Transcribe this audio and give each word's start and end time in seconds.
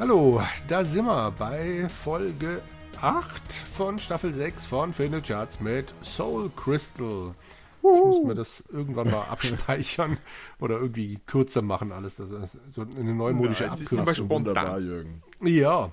Hallo, 0.00 0.40
da 0.66 0.82
sind 0.82 1.04
wir 1.04 1.30
bei 1.32 1.86
Folge 1.90 2.62
8 3.02 3.52
von 3.52 3.98
Staffel 3.98 4.32
6 4.32 4.64
von 4.64 4.94
Final 4.94 5.20
Charts 5.20 5.60
mit 5.60 5.92
Soul 6.02 6.50
Crystal. 6.56 7.34
Ich 7.80 7.82
muss 7.82 8.22
mir 8.22 8.34
das 8.34 8.64
irgendwann 8.70 9.10
mal 9.10 9.24
abspeichern 9.30 10.16
oder 10.58 10.80
irgendwie 10.80 11.18
kürzer 11.26 11.60
machen, 11.60 11.92
alles. 11.92 12.14
Das 12.14 12.30
ist 12.30 12.56
so 12.70 12.80
eine 12.80 13.14
neumodische 13.14 13.64
Ja, 13.64 13.72
Abkürzung. 13.72 14.30
Wunderbar, 14.30 14.80
Jürgen. 14.80 15.22
Ja. 15.42 15.92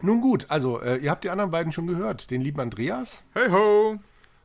Nun 0.00 0.22
gut, 0.22 0.46
also 0.48 0.80
äh, 0.80 0.96
ihr 0.96 1.10
habt 1.10 1.24
die 1.24 1.28
anderen 1.30 1.50
beiden 1.50 1.70
schon 1.70 1.86
gehört. 1.86 2.30
Den 2.30 2.40
lieben 2.40 2.60
Andreas 2.60 3.24
Hey 3.34 3.50
ho! 3.50 3.98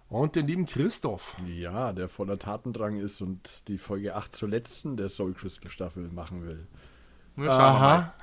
und 0.09 0.35
den 0.35 0.45
lieben 0.45 0.65
Christoph. 0.65 1.37
Ja, 1.47 1.93
der 1.93 2.09
voller 2.09 2.37
Tatendrang 2.37 2.97
ist 2.97 3.21
und 3.21 3.65
die 3.69 3.77
Folge 3.77 4.17
8 4.17 4.35
zur 4.35 4.49
letzten 4.49 4.97
der 4.97 5.07
Soul 5.07 5.33
Crystal 5.35 5.71
Staffel 5.71 6.09
machen 6.09 6.45
will. 6.45 6.67
Wir 7.37 7.47
mal. 7.47 8.13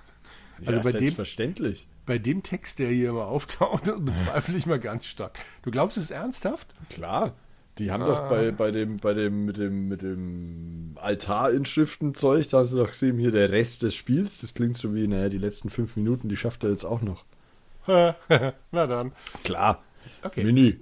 Ja, 0.60 0.68
Also 0.68 0.80
bei 0.82 0.92
dem- 0.92 1.00
selbstverständlich. 1.00 1.86
Bei 2.06 2.18
dem 2.18 2.42
Text, 2.42 2.78
der 2.78 2.90
hier 2.90 3.10
immer 3.10 3.26
auftaucht, 3.26 3.84
bezweifle 4.04 4.56
ich 4.58 4.66
mal 4.66 4.78
ganz 4.78 5.06
stark. 5.06 5.38
Du 5.62 5.70
glaubst 5.70 5.96
es 5.96 6.10
ernsthaft? 6.10 6.74
Klar. 6.90 7.34
Die 7.78 7.90
haben 7.90 8.02
Ah. 8.04 8.06
doch 8.06 8.28
bei, 8.28 8.52
bei 8.52 8.70
dem, 8.70 8.98
bei 8.98 9.14
dem, 9.14 9.46
mit 9.46 9.56
dem, 9.56 9.88
mit 9.88 10.02
dem 10.02 10.96
Altarinschriftenzeug, 11.00 12.48
da 12.48 12.58
haben 12.58 12.66
sie 12.66 12.76
doch 12.76 12.90
gesehen, 12.90 13.18
hier 13.18 13.32
der 13.32 13.50
Rest 13.50 13.82
des 13.82 13.94
Spiels, 13.94 14.40
das 14.40 14.54
klingt 14.54 14.76
so 14.76 14.94
wie, 14.94 15.06
naja, 15.08 15.28
die 15.28 15.38
letzten 15.38 15.70
fünf 15.70 15.96
Minuten, 15.96 16.28
die 16.28 16.36
schafft 16.36 16.62
er 16.64 16.70
jetzt 16.70 16.84
auch 16.84 17.00
noch. 17.02 17.24
Na 17.86 18.86
dann. 18.86 19.12
Klar. 19.42 19.82
Okay. 20.22 20.44
Menü. 20.44 20.76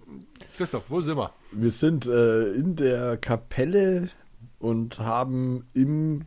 Christoph, 0.56 0.90
wo 0.90 1.00
sind 1.00 1.16
wir? 1.16 1.32
Wir 1.52 1.70
sind 1.72 2.06
äh, 2.06 2.52
in 2.52 2.76
der 2.76 3.16
Kapelle 3.16 4.08
und 4.58 4.98
haben 4.98 5.66
im, 5.74 6.22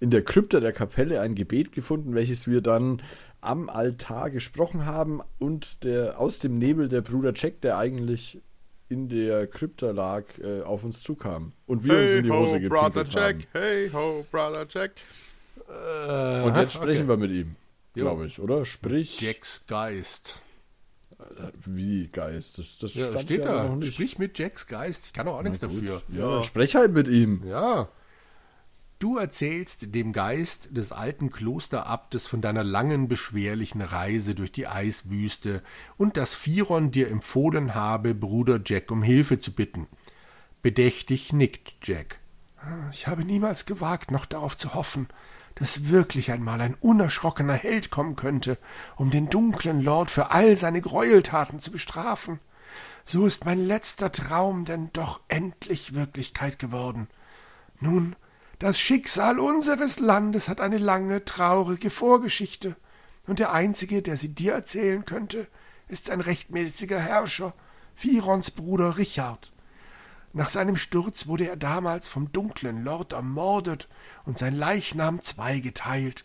in 0.00 0.10
der 0.10 0.22
Krypta 0.22 0.60
der 0.60 0.72
Kapelle 0.72 1.20
ein 1.20 1.34
Gebet 1.34 1.72
gefunden, 1.72 2.14
welches 2.14 2.46
wir 2.46 2.60
dann 2.60 3.02
am 3.40 3.68
Altar 3.68 4.30
gesprochen 4.30 4.84
haben 4.86 5.20
und 5.38 5.82
der 5.84 6.18
aus 6.20 6.38
dem 6.38 6.58
Nebel 6.58 6.88
der 6.88 7.00
Bruder 7.02 7.32
Jack, 7.34 7.60
der 7.62 7.78
eigentlich 7.78 8.40
in 8.88 9.08
der 9.08 9.46
Krypta 9.46 9.90
lag, 9.90 10.24
äh, 10.38 10.62
auf 10.62 10.82
uns 10.84 11.02
zukam 11.02 11.52
und 11.66 11.84
wir 11.84 11.92
uns 11.94 12.10
Hey 12.12 12.18
in 12.18 12.24
die 12.24 12.30
ho, 12.30 12.40
Hose 12.40 12.60
Brother 12.68 13.04
gepinkelt 13.04 13.14
Jack! 13.14 13.34
haben. 13.36 13.46
Hey 13.52 13.90
ho, 13.92 14.26
Brother 14.30 14.66
Jack! 14.68 14.92
Äh, 15.68 16.42
Und 16.42 16.56
jetzt 16.56 16.72
sprechen 16.72 17.02
okay. 17.02 17.08
wir 17.08 17.16
mit 17.18 17.30
ihm, 17.30 17.56
glaube 17.94 18.26
ich, 18.26 18.40
oder? 18.40 18.64
Sprich, 18.64 19.20
Jacks 19.20 19.62
Geist. 19.66 20.40
wie 21.66 22.08
Geist? 22.08 22.58
Das, 22.58 22.78
das 22.78 22.94
Ja, 22.94 23.08
stand 23.08 23.22
steht 23.24 23.40
ja 23.44 23.52
da. 23.52 23.64
noch 23.64 23.76
nicht. 23.76 23.92
Sprich 23.94 24.18
mit 24.18 24.38
Jacks 24.38 24.66
Geist. 24.66 25.06
Ich 25.06 25.12
kann 25.12 25.26
doch 25.26 25.34
auch 25.36 25.42
nichts 25.42 25.60
gut. 25.60 25.70
dafür. 25.70 26.02
Ja, 26.08 26.30
dann 26.36 26.44
sprech 26.44 26.74
halt 26.74 26.92
mit 26.92 27.08
ihm. 27.08 27.42
Ja. 27.46 27.88
Du 28.98 29.16
erzählst 29.16 29.94
dem 29.94 30.12
Geist 30.12 30.76
des 30.76 30.90
alten 30.90 31.30
Klosterabtes 31.30 32.26
von 32.26 32.40
deiner 32.40 32.64
langen, 32.64 33.06
beschwerlichen 33.06 33.80
Reise 33.80 34.34
durch 34.34 34.50
die 34.50 34.66
Eiswüste 34.66 35.62
und 35.96 36.16
dass 36.16 36.34
Firon 36.34 36.90
dir 36.90 37.08
empfohlen 37.08 37.76
habe, 37.76 38.12
Bruder 38.12 38.60
Jack 38.64 38.90
um 38.90 39.04
Hilfe 39.04 39.38
zu 39.38 39.52
bitten. 39.52 39.86
Bedächtig 40.62 41.32
nickt 41.32 41.76
Jack. 41.84 42.18
Ich 42.90 43.06
habe 43.06 43.24
niemals 43.24 43.66
gewagt, 43.66 44.10
noch 44.10 44.26
darauf 44.26 44.56
zu 44.56 44.74
hoffen, 44.74 45.06
dass 45.54 45.90
wirklich 45.90 46.32
einmal 46.32 46.60
ein 46.60 46.74
unerschrockener 46.74 47.54
Held 47.54 47.90
kommen 47.90 48.16
könnte, 48.16 48.58
um 48.96 49.12
den 49.12 49.30
dunklen 49.30 49.80
Lord 49.80 50.10
für 50.10 50.32
all 50.32 50.56
seine 50.56 50.80
Gräueltaten 50.80 51.60
zu 51.60 51.70
bestrafen. 51.70 52.40
So 53.06 53.26
ist 53.26 53.44
mein 53.44 53.64
letzter 53.64 54.10
Traum 54.10 54.64
denn 54.64 54.90
doch 54.92 55.20
endlich 55.28 55.94
Wirklichkeit 55.94 56.58
geworden. 56.58 57.06
Nun, 57.80 58.16
das 58.58 58.80
Schicksal 58.80 59.38
unseres 59.38 60.00
Landes 60.00 60.48
hat 60.48 60.60
eine 60.60 60.78
lange, 60.78 61.24
traurige 61.24 61.90
Vorgeschichte, 61.90 62.76
und 63.26 63.38
der 63.38 63.52
einzige, 63.52 64.02
der 64.02 64.16
sie 64.16 64.34
dir 64.34 64.52
erzählen 64.54 65.04
könnte, 65.04 65.46
ist 65.86 66.10
ein 66.10 66.20
rechtmäßiger 66.20 66.98
Herrscher, 66.98 67.54
Firons 67.94 68.50
Bruder 68.50 68.96
Richard. 68.96 69.52
Nach 70.32 70.48
seinem 70.48 70.76
Sturz 70.76 71.26
wurde 71.26 71.48
er 71.48 71.56
damals 71.56 72.08
vom 72.08 72.32
dunklen 72.32 72.84
Lord 72.84 73.12
ermordet 73.12 73.88
und 74.24 74.38
sein 74.38 74.54
Leichnam 74.54 75.22
zweigeteilt. 75.22 76.24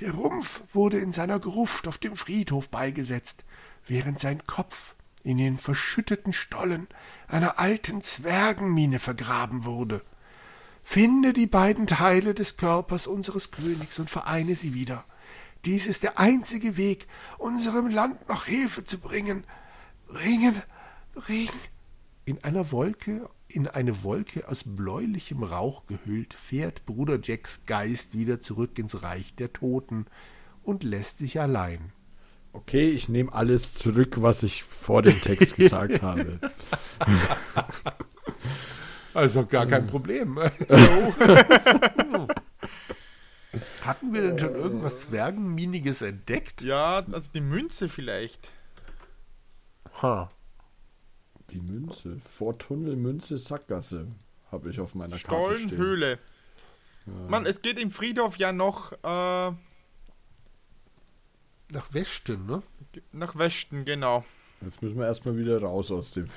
Der 0.00 0.12
Rumpf 0.12 0.62
wurde 0.72 0.98
in 0.98 1.12
seiner 1.12 1.40
Gruft 1.40 1.88
auf 1.88 1.98
dem 1.98 2.16
Friedhof 2.16 2.68
beigesetzt, 2.68 3.44
während 3.86 4.20
sein 4.20 4.46
Kopf 4.46 4.94
in 5.24 5.38
den 5.38 5.58
verschütteten 5.58 6.32
Stollen 6.32 6.88
einer 7.26 7.58
alten 7.58 8.02
Zwergenmine 8.02 8.98
vergraben 8.98 9.64
wurde. 9.64 10.02
Finde 10.90 11.34
die 11.34 11.46
beiden 11.46 11.86
Teile 11.86 12.32
des 12.32 12.56
Körpers 12.56 13.06
unseres 13.06 13.50
Königs 13.50 13.98
und 13.98 14.08
vereine 14.08 14.56
sie 14.56 14.72
wieder. 14.72 15.04
Dies 15.66 15.86
ist 15.86 16.02
der 16.02 16.18
einzige 16.18 16.78
Weg, 16.78 17.06
unserem 17.36 17.88
Land 17.88 18.26
noch 18.26 18.46
Hilfe 18.46 18.84
zu 18.84 18.96
bringen. 18.96 19.44
Bringen, 20.06 20.62
bringen. 21.12 21.60
In 22.24 22.42
einer 22.42 22.72
Wolke, 22.72 23.28
in 23.48 23.68
eine 23.68 24.02
Wolke 24.02 24.48
aus 24.48 24.64
bläulichem 24.64 25.42
Rauch 25.42 25.84
gehüllt, 25.86 26.32
fährt 26.32 26.86
Bruder 26.86 27.18
Jacks 27.22 27.66
Geist 27.66 28.16
wieder 28.16 28.40
zurück 28.40 28.78
ins 28.78 29.02
Reich 29.02 29.34
der 29.34 29.52
Toten 29.52 30.06
und 30.62 30.84
lässt 30.84 31.18
sich 31.18 31.38
allein. 31.38 31.92
Okay, 32.54 32.88
ich 32.88 33.10
nehme 33.10 33.34
alles 33.34 33.74
zurück, 33.74 34.22
was 34.22 34.42
ich 34.42 34.62
vor 34.64 35.02
dem 35.02 35.20
Text 35.20 35.56
gesagt 35.56 36.00
habe. 36.02 36.40
Also 39.14 39.46
gar 39.46 39.66
kein 39.66 39.86
Problem. 39.86 40.38
Hatten 43.82 44.12
wir 44.12 44.22
denn 44.22 44.38
schon 44.38 44.54
irgendwas 44.54 45.00
Zwergenminiges 45.00 46.02
entdeckt? 46.02 46.62
Ja, 46.62 47.04
also 47.10 47.30
die 47.32 47.40
Münze 47.40 47.88
vielleicht. 47.88 48.52
Ha. 50.02 50.30
Die 51.50 51.60
Münze. 51.60 52.20
Vortunnel, 52.28 52.96
Münze, 52.96 53.38
Sackgasse. 53.38 54.08
Habe 54.52 54.70
ich 54.70 54.80
auf 54.80 54.94
meiner 54.94 55.18
Karte 55.18 55.56
stehen. 55.56 55.68
Stollenhöhle. 55.68 56.18
Mann, 57.28 57.46
es 57.46 57.62
geht 57.62 57.78
im 57.78 57.90
Friedhof 57.90 58.36
ja 58.36 58.52
noch 58.52 58.92
äh, 58.92 59.52
Nach 61.70 61.92
Westen, 61.92 62.44
ne? 62.46 62.62
nach 63.12 63.36
Westen, 63.36 63.84
genau. 63.84 64.24
Jetzt 64.60 64.82
müssen 64.82 64.98
wir 64.98 65.06
erstmal 65.06 65.36
wieder 65.36 65.62
raus 65.62 65.90
aus, 65.90 66.10
dem, 66.12 66.28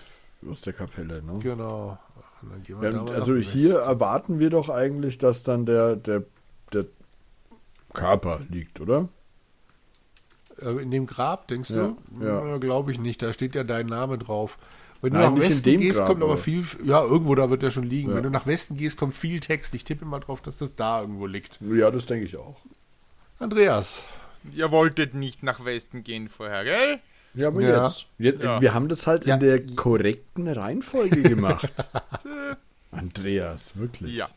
aus 0.49 0.61
der 0.61 0.73
Kapelle. 0.73 1.21
Ne? 1.23 1.39
Genau. 1.39 1.99
Ja, 2.81 3.03
also 3.05 3.35
hier 3.35 3.75
Westen. 3.75 3.87
erwarten 3.89 4.39
wir 4.39 4.49
doch 4.49 4.69
eigentlich, 4.69 5.17
dass 5.17 5.43
dann 5.43 5.65
der, 5.65 5.95
der, 5.95 6.23
der 6.73 6.85
Körper 7.93 8.41
liegt, 8.49 8.79
oder? 8.81 9.09
Äh, 10.61 10.81
In 10.81 10.91
dem 10.91 11.07
Grab, 11.07 11.47
denkst 11.47 11.69
Ja, 11.71 11.95
du? 12.19 12.25
ja. 12.25 12.57
Glaube 12.57 12.91
ich 12.91 12.99
nicht. 12.99 13.21
Da 13.21 13.33
steht 13.33 13.55
ja 13.55 13.63
dein 13.63 13.87
Name 13.87 14.17
drauf. 14.17 14.57
Wenn 15.01 15.13
Nein, 15.13 15.21
du 15.21 15.27
nach 15.29 15.33
nicht 15.35 15.43
in 15.45 15.49
Westen 15.51 15.63
dem 15.71 15.81
gehst, 15.81 15.97
Grab, 15.99 16.07
kommt 16.09 16.23
aber 16.23 16.33
aber- 16.33 16.41
viel. 16.41 16.63
Ja, 16.83 17.03
irgendwo 17.03 17.33
da 17.35 17.49
wird 17.49 17.63
er 17.63 17.71
schon 17.71 17.83
liegen. 17.83 18.09
Ja. 18.09 18.15
Wenn 18.17 18.23
du 18.23 18.29
nach 18.29 18.45
Westen 18.45 18.77
gehst, 18.77 18.97
kommt 18.97 19.15
viel 19.17 19.39
Text. 19.39 19.73
Ich 19.73 19.83
tippe 19.83 20.05
mal 20.05 20.19
drauf, 20.19 20.41
dass 20.41 20.57
das 20.57 20.75
da 20.75 21.01
irgendwo 21.01 21.25
liegt. 21.25 21.59
Ja, 21.61 21.89
das 21.89 22.05
denke 22.05 22.25
ich 22.25 22.37
auch. 22.37 22.57
Andreas. 23.39 24.03
Ihr 24.53 24.71
wolltet 24.71 25.13
nicht 25.15 25.41
nach 25.43 25.65
Westen 25.65 26.03
gehen 26.03 26.29
vorher, 26.29 26.63
gell? 26.63 26.99
Ja, 27.33 27.47
aber 27.47 27.61
Ja. 27.61 27.85
jetzt. 27.85 28.07
jetzt 28.17 28.43
Ja. 28.43 28.61
Wir 28.61 28.73
haben 28.73 28.89
das 28.89 29.07
halt 29.07 29.25
Ja. 29.25 29.35
in 29.35 29.39
der 29.39 29.65
korrekten 29.75 30.47
Reihenfolge 30.47 31.21
gemacht. 31.23 31.73
Andreas, 32.91 33.77
wirklich. 33.77 34.15
Ja. 34.15 34.29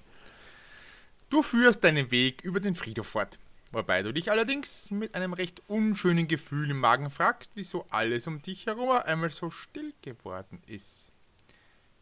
Du 1.31 1.43
führst 1.43 1.83
deinen 1.83 2.11
Weg 2.11 2.43
über 2.45 2.61
den 2.61 2.75
Friedhof 2.77 3.09
fort, 3.09 3.39
wobei 3.73 4.03
du 4.03 4.13
dich 4.13 4.31
allerdings 4.31 4.91
mit 4.93 5.15
einem 5.17 5.33
recht 5.33 5.63
unschönen 5.69 6.29
Gefühl 6.29 6.71
im 6.71 6.79
Magen 6.79 7.11
fragst, 7.11 7.51
wieso 7.55 7.87
alles 7.91 8.27
um 8.29 8.41
dich 8.43 8.67
herum 8.67 8.91
einmal 8.91 9.31
so 9.31 9.51
still 9.51 9.93
geworden 10.03 10.63
ist. 10.67 11.11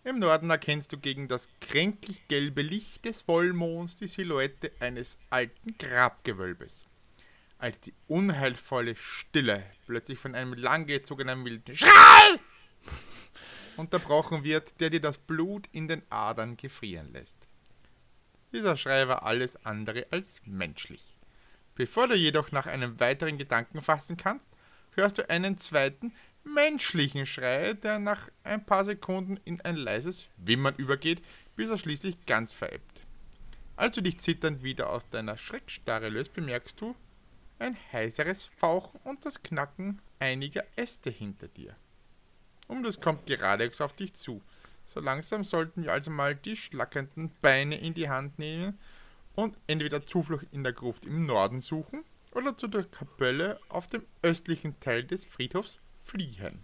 Im 0.05 0.19
Norden 0.19 0.51
erkennst 0.51 0.93
du 0.93 0.99
gegen 0.99 1.29
das 1.29 1.49
kränklich 1.61 2.27
gelbe 2.29 2.61
Licht 2.61 3.05
des 3.05 3.23
Vollmonds 3.23 3.97
die 3.97 4.09
Silhouette 4.09 4.73
eines 4.81 5.17
alten 5.31 5.77
Grabgewölbes. 5.79 6.87
Als 7.63 7.79
die 7.79 7.95
unheilvolle 8.09 8.97
Stille 8.97 9.65
plötzlich 9.87 10.19
von 10.19 10.35
einem 10.35 10.53
langgezogenen 10.53 11.45
wilden 11.45 11.77
Schrei 11.77 12.41
unterbrochen 13.77 14.43
wird, 14.43 14.81
der 14.81 14.91
dir 14.91 15.01
das 15.01 15.17
Blut 15.17 15.69
in 15.71 15.87
den 15.87 16.03
Adern 16.11 16.57
gefrieren 16.57 17.13
lässt. 17.13 17.47
Dieser 18.53 18.77
Schrei 18.77 19.07
war 19.07 19.23
alles 19.23 19.65
andere 19.65 20.09
als 20.11 20.41
menschlich. 20.45 21.17
Bevor 21.77 22.09
du 22.09 22.17
jedoch 22.17 22.51
nach 22.51 22.67
einem 22.67 22.99
weiteren 22.99 23.39
Gedanken 23.39 23.81
fassen 23.81 24.17
kannst, 24.17 24.49
hörst 24.97 25.19
du 25.19 25.31
einen 25.31 25.57
zweiten 25.57 26.13
menschlichen 26.43 27.27
Schrei, 27.27 27.75
der 27.75 28.01
nach 28.01 28.29
ein 28.43 28.67
paar 28.67 28.85
Sekunden 28.85 29.37
in 29.45 29.61
ein 29.61 29.77
leises 29.77 30.27
Wimmern 30.37 30.75
übergeht, 30.79 31.23
bis 31.55 31.71
er 31.71 31.79
schließlich 31.79 32.27
ganz 32.27 32.53
verebbt. 32.53 33.03
Als 33.77 33.95
du 33.95 34.01
dich 34.01 34.19
zitternd 34.19 34.65
wieder 34.65 34.91
aus 34.91 35.09
deiner 35.11 35.37
Schreckstarre 35.37 36.09
löst, 36.09 36.35
bemerkst 36.35 36.81
du 36.81 36.97
ein 37.63 37.77
heiseres 37.93 38.45
Fauchen 38.45 39.01
und 39.05 39.25
das 39.25 39.43
Knacken 39.43 40.01
einiger 40.19 40.65
Äste 40.77 41.11
hinter 41.11 41.49
dir. 41.49 41.75
Und 42.69 42.85
es 42.87 43.01
kommt 43.01 43.27
geradewegs 43.27 43.81
auf 43.81 43.93
dich 43.93 44.15
zu. 44.15 44.43
So 44.87 45.01
langsam 45.01 45.45
sollten 45.45 45.85
wir 45.85 45.93
also 45.93 46.11
mal 46.11 46.35
die 46.35 46.57
schlackernden 46.57 47.31
Beine 47.41 47.79
in 47.79 47.95
die 47.95 48.09
Hand 48.09 48.39
nehmen 48.39 48.79
und 49.35 49.57
entweder 49.67 50.05
Zuflucht 50.05 50.47
in 50.53 50.65
der 50.65 50.73
Gruft 50.73 51.07
im 51.07 51.25
Norden 51.25 51.61
suchen 51.61 52.05
oder 52.33 52.57
zu 52.57 52.67
der 52.69 52.85
Kapelle 52.85 53.59
auf 53.69 53.89
dem 53.89 54.03
östlichen 54.23 54.79
Teil 54.81 55.05
des 55.05 55.25
Friedhofs 55.25 55.79
fliehen. 56.03 56.63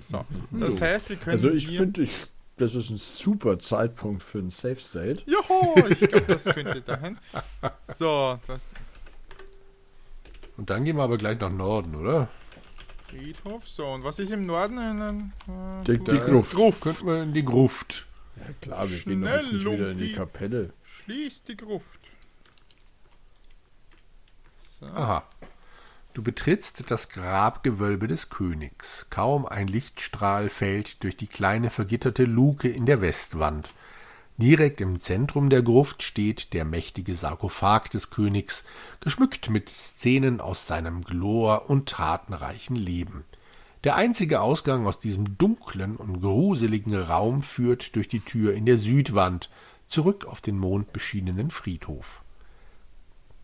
So, 0.00 0.24
das 0.52 0.80
heißt, 0.80 1.08
wir 1.08 1.16
können 1.16 1.32
Also 1.32 1.50
ich 1.50 1.68
finde, 1.68 2.02
ich, 2.02 2.26
das 2.56 2.74
ist 2.74 2.90
ein 2.90 2.98
super 2.98 3.58
Zeitpunkt 3.58 4.22
für 4.22 4.38
ein 4.38 4.50
Safe 4.50 4.80
State. 4.80 5.22
Joho, 5.26 5.74
ich 5.88 6.00
glaube, 6.00 6.26
das 6.26 6.44
könnte 6.44 6.80
dahin. 6.82 7.18
So, 7.96 8.38
das 8.46 8.74
Und 10.56 10.70
dann 10.70 10.84
gehen 10.84 10.96
wir 10.96 11.02
aber 11.02 11.18
gleich 11.18 11.40
nach 11.40 11.50
Norden, 11.50 11.94
oder? 11.94 12.28
Friedhof. 13.08 13.66
So, 13.68 13.86
und 13.86 14.04
was 14.04 14.18
ist 14.18 14.30
im 14.32 14.46
Norden? 14.46 14.78
Ein, 14.78 15.32
äh, 15.48 15.84
Die, 15.84 15.98
die 15.98 16.18
Gruft. 16.18 16.52
Gruft. 16.52 16.52
Gruft. 16.52 16.82
Könnten 16.82 17.06
wir 17.06 17.22
in 17.22 17.32
die 17.34 17.44
Gruft. 17.44 18.06
Ja 18.36 18.52
klar, 18.60 18.90
wir 18.90 18.98
gehen 18.98 19.22
doch 19.22 19.30
jetzt 19.30 19.52
nicht 19.52 19.62
Schnell 19.62 19.78
wieder 19.78 19.90
in 19.90 19.98
die 19.98 20.10
um 20.10 20.16
Kapelle. 20.16 20.72
Schließt 20.84 21.48
die 21.48 21.56
Gruft. 21.56 22.00
So. 24.80 24.86
Aha. 24.86 25.24
Du 26.14 26.22
betrittst 26.22 26.90
das 26.90 27.08
Grabgewölbe 27.08 28.06
des 28.06 28.30
Königs. 28.30 29.08
Kaum 29.10 29.46
ein 29.46 29.66
Lichtstrahl 29.66 30.48
fällt 30.48 31.02
durch 31.02 31.16
die 31.16 31.26
kleine 31.26 31.70
vergitterte 31.70 32.24
Luke 32.24 32.68
in 32.68 32.86
der 32.86 33.00
Westwand. 33.00 33.70
Direkt 34.36 34.80
im 34.80 34.98
Zentrum 35.00 35.48
der 35.48 35.62
Gruft 35.62 36.02
steht 36.02 36.54
der 36.54 36.64
mächtige 36.64 37.14
Sarkophag 37.14 37.88
des 37.90 38.10
Königs, 38.10 38.64
geschmückt 38.98 39.48
mit 39.48 39.68
Szenen 39.68 40.40
aus 40.40 40.66
seinem 40.66 41.02
glor- 41.02 41.70
und 41.70 41.88
tatenreichen 41.88 42.74
Leben. 42.74 43.24
Der 43.84 43.94
einzige 43.94 44.40
Ausgang 44.40 44.86
aus 44.86 44.98
diesem 44.98 45.38
dunklen 45.38 45.94
und 45.94 46.20
gruseligen 46.20 46.96
Raum 46.96 47.42
führt 47.42 47.94
durch 47.94 48.08
die 48.08 48.20
Tür 48.20 48.54
in 48.54 48.66
der 48.66 48.78
Südwand 48.78 49.50
zurück 49.86 50.24
auf 50.24 50.40
den 50.40 50.58
mondbeschienenen 50.58 51.50
Friedhof. 51.50 52.24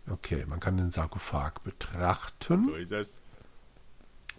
Okay, 0.08 0.44
man 0.48 0.58
kann 0.58 0.76
den 0.76 0.90
Sarkophag 0.90 1.62
betrachten. 1.62 2.64
So 2.64 2.74
ist 2.74 2.90
es. 2.90 3.19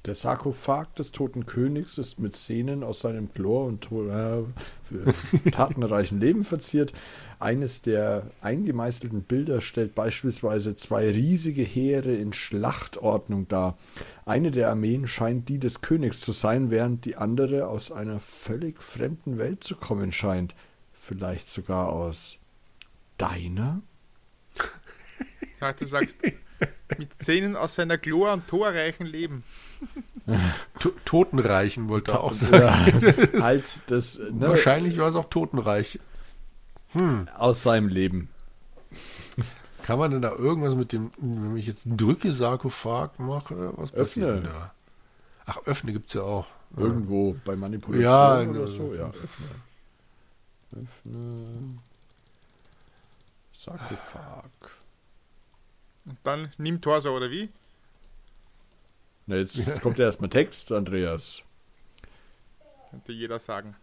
Der 0.05 0.15
Sarkophag 0.15 0.95
des 0.95 1.11
toten 1.11 1.45
Königs 1.45 1.99
ist 1.99 2.19
mit 2.19 2.35
Szenen 2.35 2.83
aus 2.83 3.01
seinem 3.01 3.31
Chlor 3.31 3.65
und 3.65 3.87
äh, 3.91 5.49
tatenreichen 5.51 6.19
Leben 6.19 6.43
verziert. 6.43 6.91
Eines 7.39 7.83
der 7.83 8.31
eingemeißelten 8.41 9.21
Bilder 9.21 9.61
stellt 9.61 9.93
beispielsweise 9.93 10.75
zwei 10.75 11.07
riesige 11.11 11.61
Heere 11.61 12.15
in 12.15 12.33
Schlachtordnung 12.33 13.47
dar. 13.47 13.77
Eine 14.25 14.49
der 14.49 14.69
Armeen 14.69 15.07
scheint 15.07 15.49
die 15.49 15.59
des 15.59 15.81
Königs 15.81 16.19
zu 16.19 16.31
sein, 16.31 16.71
während 16.71 17.05
die 17.05 17.17
andere 17.17 17.67
aus 17.67 17.91
einer 17.91 18.19
völlig 18.19 18.81
fremden 18.81 19.37
Welt 19.37 19.63
zu 19.63 19.75
kommen 19.75 20.11
scheint. 20.11 20.55
Vielleicht 20.93 21.47
sogar 21.47 21.89
aus 21.89 22.39
deiner? 23.19 23.83
Ja, 25.59 25.73
du 25.73 25.85
sagst, 25.85 26.17
mit 26.97 27.13
Szenen 27.13 27.55
aus 27.55 27.75
seiner 27.75 27.97
glor- 27.97 28.33
und 28.33 28.47
torreichen 28.47 29.05
Leben. 29.05 29.43
To 30.79 30.91
Totenreichen 31.05 31.89
wollte 31.89 32.11
er 32.11 32.21
auch 32.21 32.33
sagen. 32.33 32.99
Ja, 33.33 33.41
halt 33.41 33.81
das 33.87 34.19
ne, 34.19 34.49
Wahrscheinlich 34.49 34.97
war 34.97 35.09
es 35.09 35.15
auch 35.15 35.25
Totenreich. 35.25 35.99
aus 37.37 37.63
seinem 37.63 37.87
Leben. 37.87 38.29
Kann 39.83 39.97
man 39.97 40.11
denn 40.11 40.21
da 40.21 40.31
irgendwas 40.31 40.75
mit 40.75 40.93
dem, 40.93 41.09
wenn 41.17 41.57
ich 41.57 41.65
jetzt 41.65 41.83
drücke 41.85 42.33
Sarkophag 42.33 43.17
mache, 43.17 43.73
was 43.77 43.91
passiert 43.91 44.27
Öffne. 44.27 44.41
denn 44.41 44.43
da? 44.51 44.73
Ach, 45.45 45.57
öffne 45.65 45.91
gibt's 45.93 46.13
ja 46.13 46.21
auch. 46.21 46.45
Irgendwo 46.77 47.35
bei 47.43 47.55
Manipulation 47.55 48.03
Ja, 48.03 48.41
oder 48.41 48.59
ne, 48.61 48.67
so. 48.67 48.93
Ja, 48.93 49.07
öffne. 49.09 49.47
Öffne. 50.83 51.75
Sarkophag. 53.53 54.49
Und 56.05 56.17
dann 56.23 56.51
nimm 56.57 56.81
Torso, 56.81 57.15
oder 57.15 57.29
wie? 57.31 57.49
Na, 59.27 59.37
jetzt 59.37 59.81
kommt 59.81 59.99
ja 59.99 60.05
erstmal 60.05 60.29
Text, 60.29 60.71
Andreas. 60.71 61.43
Könnte 62.89 63.13
jeder 63.13 63.39
sagen. 63.39 63.75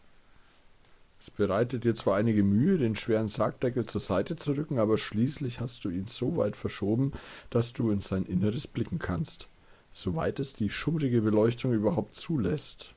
Es 1.20 1.30
bereitet 1.30 1.84
dir 1.84 1.94
zwar 1.94 2.16
einige 2.16 2.44
Mühe, 2.44 2.78
den 2.78 2.94
schweren 2.94 3.28
Sargdeckel 3.28 3.86
zur 3.86 4.00
Seite 4.00 4.36
zu 4.36 4.52
rücken, 4.52 4.78
aber 4.78 4.98
schließlich 4.98 5.58
hast 5.60 5.84
du 5.84 5.90
ihn 5.90 6.06
so 6.06 6.36
weit 6.36 6.54
verschoben, 6.54 7.12
dass 7.50 7.72
du 7.72 7.90
in 7.90 8.00
sein 8.00 8.24
Inneres 8.24 8.68
blicken 8.68 8.98
kannst. 8.98 9.48
Soweit 9.92 10.38
es 10.38 10.52
die 10.52 10.70
schummrige 10.70 11.22
Beleuchtung 11.22 11.72
überhaupt 11.72 12.14
zulässt. 12.14 12.94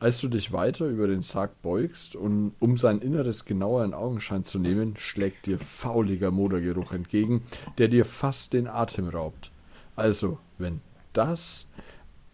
Als 0.00 0.20
du 0.20 0.28
dich 0.28 0.52
weiter 0.52 0.86
über 0.86 1.06
den 1.06 1.22
Sarg 1.22 1.60
beugst 1.62 2.16
und 2.16 2.52
um 2.58 2.76
sein 2.76 3.00
Inneres 3.00 3.44
genauer 3.44 3.84
in 3.84 3.94
Augenschein 3.94 4.44
zu 4.44 4.58
nehmen, 4.58 4.96
schlägt 4.96 5.46
dir 5.46 5.58
fauliger 5.58 6.30
Modergeruch 6.30 6.92
entgegen, 6.92 7.42
der 7.78 7.88
dir 7.88 8.04
fast 8.04 8.52
den 8.52 8.66
Atem 8.66 9.08
raubt. 9.08 9.50
Also, 9.96 10.38
wenn 10.58 10.80
das 11.12 11.68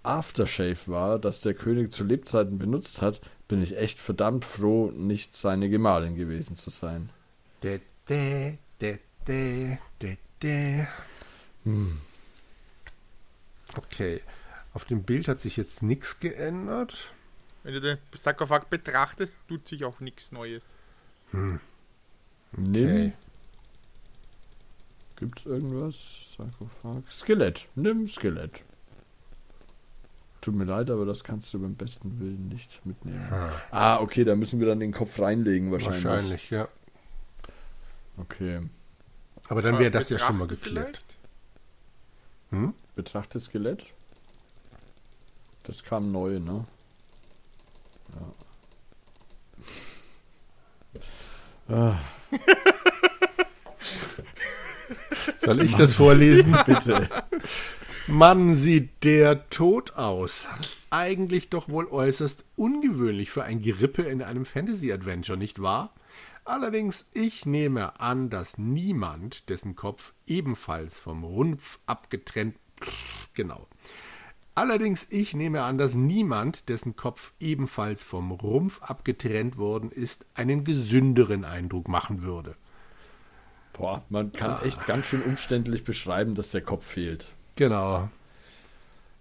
Aftershave 0.03 0.79
war, 0.87 1.19
das 1.19 1.41
der 1.41 1.55
König 1.55 1.93
zu 1.93 2.05
Lebzeiten 2.05 2.59
benutzt 2.59 3.03
hat, 3.03 3.21
bin 3.49 3.63
ich 3.63 3.77
echt 3.77 3.99
verdammt 3.99 4.45
froh, 4.45 4.91
nicht 4.91 5.35
seine 5.35 5.69
Gemahlin 5.69 6.17
gewesen 6.17 6.57
zu 6.57 6.71
sein. 6.71 7.11
Dä, 7.63 7.81
dä, 8.09 8.59
dä, 8.81 8.99
dä, 9.27 9.79
dä, 10.01 10.17
dä. 10.43 10.87
Hm. 11.65 11.99
Okay. 13.77 14.21
Auf 14.75 14.85
dem 14.85 15.03
Bild 15.03 15.29
hat 15.29 15.41
sich 15.41 15.57
jetzt 15.57 15.83
nichts 15.83 16.21
geändert. 16.21 17.11
Wenn 17.69 17.75
du 17.75 17.81
den 17.83 17.99
Sarkophag 18.15 18.71
betrachtest, 18.71 19.39
tut 19.47 19.69
sich 19.69 19.85
auch 19.85 20.01
nichts 20.01 20.33
Neues. 20.33 20.65
Nimm. 21.33 21.61
Okay. 22.57 23.13
Gibt's 25.17 25.45
irgendwas? 25.45 26.35
Sarkophag? 26.35 27.03
Skelett. 27.13 27.69
Nimm 27.75 28.09
Skelett. 28.09 28.63
Tut 30.41 30.55
mir 30.55 30.65
leid, 30.65 30.89
aber 30.91 31.05
das 31.05 31.23
kannst 31.23 31.53
du 31.53 31.61
beim 31.61 31.75
besten 31.75 32.19
Willen 32.19 32.49
nicht 32.49 32.87
mitnehmen. 32.87 33.29
Ah, 33.71 34.01
okay, 34.01 34.25
da 34.25 34.35
müssen 34.35 34.61
wir 34.61 34.67
dann 34.67 34.81
den 34.81 34.93
Kopf 34.93 35.21
reinlegen 35.21 35.71
wahrscheinlich. 35.71 36.05
Wahrscheinlich, 36.07 36.49
ja. 36.49 36.69
Okay. 38.17 38.63
Aber 39.49 39.61
dann 39.61 39.79
wäre 39.79 39.91
das 39.91 40.09
ja 40.09 40.19
schon 40.19 40.39
mal 40.39 40.49
geklärt. 40.49 41.05
Hm? 42.49 42.73
Betrachte 42.95 43.39
Skelett. 43.39 43.85
Das 45.65 45.85
kam 45.85 46.09
neu, 46.09 46.41
ne? 46.41 46.65
Ja. 51.69 51.71
Ah, 51.71 51.99
Soll 55.39 55.63
ich 55.63 55.75
das 55.75 55.95
vorlesen? 55.95 56.57
bitte. 56.67 57.09
Mann, 58.07 58.55
sieht 58.55 59.05
der 59.05 59.49
tot 59.51 59.95
aus. 59.95 60.47
Eigentlich 60.91 61.51
doch 61.51 61.69
wohl 61.69 61.87
äußerst 61.87 62.45
ungewöhnlich 62.57 63.31
für 63.31 63.45
ein 63.45 63.61
Gerippe 63.61 64.03
in 64.03 64.23
einem 64.23 64.47
Fantasy-Adventure, 64.47 65.39
nicht 65.39 65.61
wahr? 65.61 65.93
Allerdings, 66.45 67.11
ich 67.13 67.45
nehme 67.45 68.01
an, 68.01 68.31
dass 68.31 68.57
niemand, 68.57 69.51
dessen 69.51 69.77
Kopf 69.77 70.15
ebenfalls 70.27 70.99
vom 70.99 71.25
Rumpf 71.25 71.79
abgetrennt, 71.85 72.57
genau. 73.35 73.69
Allerdings, 74.59 75.07
ich 75.11 75.37
nehme 75.37 75.63
an, 75.63 75.79
dass 75.79 75.95
niemand, 75.95 76.69
dessen 76.69 76.97
Kopf 76.97 77.33
ebenfalls 77.39 78.03
vom 78.03 78.33
Rumpf 78.33 78.83
abgetrennt 78.83 79.57
worden 79.57 79.93
ist, 79.93 80.27
einen 80.35 80.65
gesünderen 80.65 81.45
Eindruck 81.45 81.87
machen 81.87 82.23
würde. 82.23 82.57
Boah, 83.73 84.05
man 84.09 84.33
kann 84.33 84.61
echt 84.65 84.85
ganz 84.85 85.07
schön 85.07 85.23
umständlich 85.23 85.85
beschreiben, 85.85 86.35
dass 86.35 86.51
der 86.51 86.63
Kopf 86.63 86.85
fehlt. 86.85 87.29
Genau. 87.55 88.11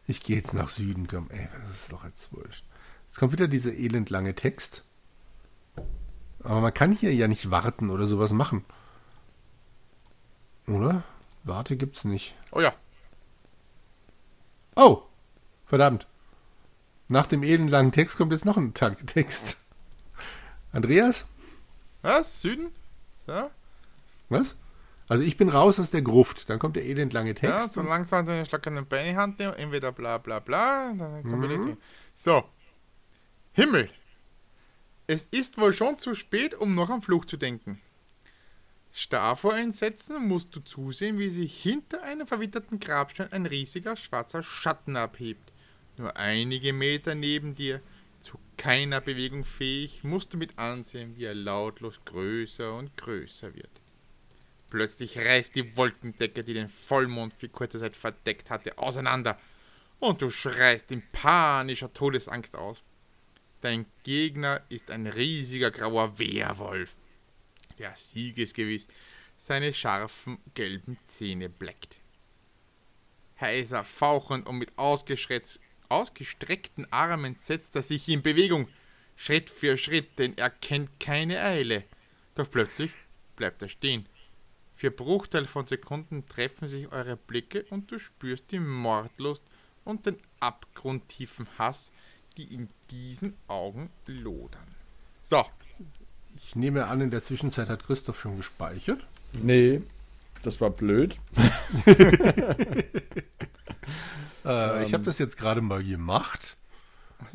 Ich 0.07 0.23
gehe 0.23 0.37
jetzt 0.37 0.55
nach 0.55 0.69
Süden, 0.69 1.05
komm, 1.05 1.29
ey, 1.29 1.47
das 1.61 1.81
ist 1.81 1.93
doch 1.93 2.03
jetzt 2.03 2.33
wurscht. 2.33 2.65
Jetzt 3.05 3.19
kommt 3.19 3.31
wieder 3.31 3.47
dieser 3.47 3.75
elendlange 3.75 4.33
Text. 4.33 4.85
Aber 6.39 6.61
man 6.61 6.73
kann 6.73 6.91
hier 6.91 7.13
ja 7.13 7.27
nicht 7.27 7.51
warten 7.51 7.91
oder 7.91 8.07
sowas 8.07 8.33
machen. 8.33 8.65
Oder? 10.65 11.03
Warte 11.43 11.77
gibt's 11.77 12.05
nicht. 12.05 12.33
Oh 12.53 12.59
ja. 12.59 12.73
Oh! 14.75 15.03
Verdammt. 15.67 16.07
Nach 17.09 17.25
dem 17.27 17.43
elendlangen 17.43 17.91
Text 17.91 18.17
kommt 18.17 18.31
jetzt 18.31 18.45
noch 18.45 18.57
ein 18.57 18.73
Tag 18.73 19.05
Text. 19.05 19.57
Andreas? 20.71 21.27
Was? 22.01 22.41
Süden? 22.41 22.71
So? 23.27 23.51
Was? 24.29 24.57
Also 25.09 25.23
ich 25.23 25.37
bin 25.37 25.49
raus 25.49 25.79
aus 25.79 25.89
der 25.89 26.01
Gruft. 26.01 26.49
Dann 26.49 26.59
kommt 26.59 26.75
der 26.75 26.85
elendlange 26.85 27.29
Ja, 27.29 27.35
Text. 27.35 27.73
so 27.73 27.81
langsam 27.81 28.25
den 28.25 28.45
schlackenden 28.45 28.87
Bein 28.87 29.05
in 29.05 29.11
die 29.13 29.17
Hand 29.17 29.39
nehmen, 29.39 29.53
entweder 29.53 29.91
bla 29.91 30.17
bla 30.17 30.39
bla. 30.39 30.93
Dann 30.93 31.39
nicht 31.39 31.65
hin. 31.65 31.77
So. 32.15 32.43
Himmel. 33.53 33.89
Es 35.07 35.23
ist 35.31 35.57
wohl 35.57 35.71
schon 35.73 35.97
zu 35.99 36.13
spät, 36.13 36.53
um 36.55 36.75
noch 36.75 36.89
am 36.89 37.01
Fluch 37.01 37.25
zu 37.25 37.37
denken. 37.37 37.81
Starr 38.93 39.35
vor 39.35 39.55
Entsetzen 39.55 40.27
musst 40.27 40.55
du 40.55 40.59
zusehen, 40.59 41.19
wie 41.19 41.29
sich 41.29 41.61
hinter 41.61 42.03
einem 42.03 42.27
verwitterten 42.27 42.79
Grabstein 42.79 43.31
ein 43.31 43.45
riesiger 43.45 43.95
schwarzer 43.95 44.43
Schatten 44.43 44.97
abhebt. 44.97 45.51
Nur 45.97 46.15
einige 46.15 46.73
Meter 46.73 47.15
neben 47.15 47.55
dir, 47.55 47.81
zu 48.19 48.39
keiner 48.55 49.01
Bewegung 49.01 49.45
fähig, 49.45 50.03
musst 50.03 50.33
du 50.33 50.37
mit 50.37 50.57
ansehen, 50.57 51.15
wie 51.17 51.25
er 51.25 51.35
lautlos 51.35 51.99
größer 52.05 52.73
und 52.75 52.95
größer 52.97 53.55
wird. 53.55 53.69
Plötzlich 54.69 55.17
reißt 55.17 55.55
die 55.55 55.75
Wolkendecke, 55.75 56.43
die 56.43 56.53
den 56.53 56.67
Vollmond 56.67 57.33
für 57.33 57.49
kurze 57.49 57.79
Zeit 57.79 57.95
verdeckt 57.95 58.49
hatte, 58.49 58.77
auseinander 58.77 59.39
und 59.99 60.21
du 60.21 60.29
schreist 60.29 60.91
in 60.91 61.01
panischer 61.09 61.91
Todesangst 61.91 62.55
aus. 62.55 62.83
Dein 63.61 63.85
Gegner 64.03 64.61
ist 64.69 64.91
ein 64.91 65.07
riesiger 65.07 65.71
grauer 65.71 66.19
Wehrwolf, 66.19 66.95
der 67.79 67.95
siegesgewiss 67.95 68.87
seine 69.37 69.73
scharfen 69.73 70.37
gelben 70.53 70.97
Zähne 71.07 71.49
bleckt. 71.49 71.97
Heiser, 73.39 73.83
fauchend 73.83 74.47
und 74.47 74.57
mit 74.57 74.71
ausgestreckten 75.89 76.91
Armen 76.91 77.35
setzt 77.39 77.75
er 77.75 77.81
sich 77.81 78.07
in 78.09 78.21
Bewegung, 78.21 78.67
Schritt 79.15 79.49
für 79.49 79.77
Schritt, 79.77 80.19
denn 80.19 80.37
er 80.37 80.49
kennt 80.49 80.99
keine 80.99 81.41
Eile. 81.41 81.83
Doch 82.35 82.49
plötzlich 82.49 82.91
bleibt 83.35 83.61
er 83.61 83.69
stehen. 83.69 84.05
Für 84.75 84.91
Bruchteil 84.91 85.45
von 85.45 85.65
Sekunden 85.65 86.27
treffen 86.27 86.67
sich 86.67 86.91
eure 86.91 87.17
Blicke 87.17 87.65
und 87.71 87.91
du 87.91 87.97
spürst 87.97 88.51
die 88.51 88.59
Mordlust 88.59 89.41
und 89.85 90.05
den 90.05 90.17
abgrundtiefen 90.39 91.47
Hass, 91.57 91.91
die 92.37 92.53
in 92.53 92.69
diesen 92.91 93.33
Augen 93.47 93.89
lodern. 94.05 94.67
So. 95.23 95.43
Ich 96.35 96.55
nehme 96.55 96.85
an, 96.85 97.01
in 97.01 97.09
der 97.09 97.23
Zwischenzeit 97.23 97.69
hat 97.69 97.83
Christoph 97.83 98.21
schon 98.21 98.37
gespeichert. 98.37 99.07
Nee, 99.33 99.81
das 100.43 100.61
war 100.61 100.69
blöd. 100.69 101.17
äh, 104.47 104.83
ich 104.83 104.93
habe 104.93 105.03
das 105.03 105.19
jetzt 105.19 105.37
gerade 105.37 105.61
mal 105.61 105.83
gemacht. 105.83 106.57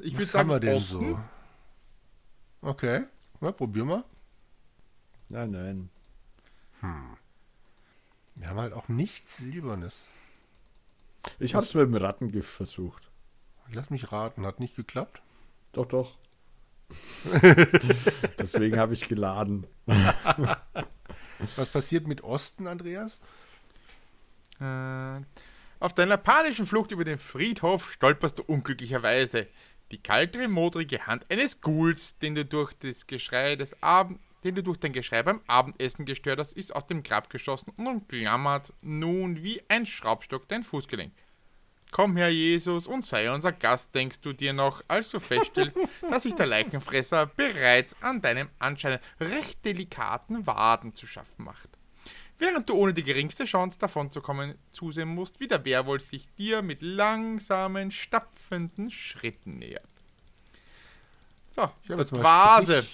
Ich 0.02 0.14
würde 0.14 0.26
sagen, 0.26 0.50
haben 0.50 0.56
wir 0.56 0.60
denn 0.60 0.76
Osten? 0.76 1.00
so? 1.00 2.68
Okay, 2.68 3.04
na, 3.40 3.52
probier 3.52 3.84
mal. 3.84 4.04
Nein, 5.28 5.50
nein. 5.50 5.90
Hm. 6.80 7.16
Wir 8.36 8.48
haben 8.48 8.60
halt 8.60 8.72
auch 8.72 8.88
nichts 8.88 9.38
Silbernes. 9.38 10.06
Ich 11.38 11.54
habe 11.54 11.64
es 11.64 11.74
mit 11.74 11.84
dem 11.84 11.94
Rattengift 11.94 12.50
versucht. 12.50 13.10
Lass 13.72 13.90
mich 13.90 14.12
raten, 14.12 14.46
hat 14.46 14.60
nicht 14.60 14.76
geklappt? 14.76 15.22
Doch, 15.72 15.86
doch. 15.86 16.18
Deswegen 18.38 18.78
habe 18.78 18.94
ich 18.94 19.08
geladen. 19.08 19.66
Was 21.56 21.68
passiert 21.70 22.06
mit 22.06 22.22
Osten, 22.22 22.66
Andreas? 22.66 23.18
Äh, 24.60 25.20
auf 25.82 25.92
deiner 25.92 26.16
panischen 26.16 26.64
Flucht 26.64 26.92
über 26.92 27.04
den 27.04 27.18
Friedhof 27.18 27.92
stolperst 27.92 28.38
du 28.38 28.44
unglücklicherweise. 28.44 29.48
Die 29.90 30.00
kalte, 30.00 30.46
modrige 30.46 31.06
Hand 31.08 31.26
eines 31.28 31.60
Ghouls, 31.60 32.16
den 32.18 32.36
du 32.36 32.44
durch 32.44 32.72
das 32.74 33.08
Geschrei 33.08 33.56
des 33.56 33.82
Abend, 33.82 34.20
den 34.44 34.54
du 34.54 34.62
durch 34.62 34.78
dein 34.78 34.92
Geschrei 34.92 35.24
beim 35.24 35.40
Abendessen 35.48 36.04
gestört 36.04 36.38
hast, 36.38 36.52
ist 36.52 36.74
aus 36.74 36.86
dem 36.86 37.02
Grab 37.02 37.30
geschossen 37.30 37.72
und 37.76 37.88
umklammert 37.88 38.72
nun 38.80 39.42
wie 39.42 39.60
ein 39.68 39.84
Schraubstock 39.84 40.48
dein 40.48 40.62
Fußgelenk. 40.62 41.12
Komm, 41.90 42.16
Herr 42.16 42.30
Jesus, 42.30 42.86
und 42.86 43.04
sei 43.04 43.30
unser 43.32 43.52
Gast, 43.52 43.92
denkst 43.92 44.20
du 44.20 44.32
dir 44.32 44.52
noch, 44.52 44.82
als 44.86 45.10
du 45.10 45.18
feststellst, 45.18 45.76
dass 46.10 46.22
sich 46.22 46.34
der 46.34 46.46
Leichenfresser 46.46 47.26
bereits 47.26 47.96
an 48.00 48.22
deinem 48.22 48.48
anscheinend 48.60 49.02
recht 49.20 49.64
delikaten 49.64 50.46
Waden 50.46 50.94
zu 50.94 51.08
schaffen 51.08 51.44
macht. 51.44 51.71
Während 52.42 52.68
du 52.68 52.74
ohne 52.74 52.92
die 52.92 53.04
geringste 53.04 53.44
Chance 53.44 53.78
davon 53.78 54.10
zu 54.10 54.20
kommen 54.20 54.56
zusehen 54.72 55.06
musst, 55.06 55.38
wie 55.38 55.46
der 55.46 55.64
Werwolf 55.64 56.04
sich 56.04 56.26
dir 56.34 56.60
mit 56.60 56.82
langsamen, 56.82 57.92
stapfenden 57.92 58.90
Schritten 58.90 59.60
nähert. 59.60 59.86
So, 61.54 61.70
ich 61.84 61.90
habe 61.92 62.02
jetzt, 62.02 62.12
Vase. 62.12 62.84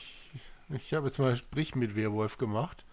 Ich 0.69 0.93
habe 0.93 1.07
jetzt 1.07 1.19
mal 1.19 1.35
Sprich 1.35 1.75
mit 1.75 1.97
Werwolf 1.97 2.37
gemacht. 2.37 2.85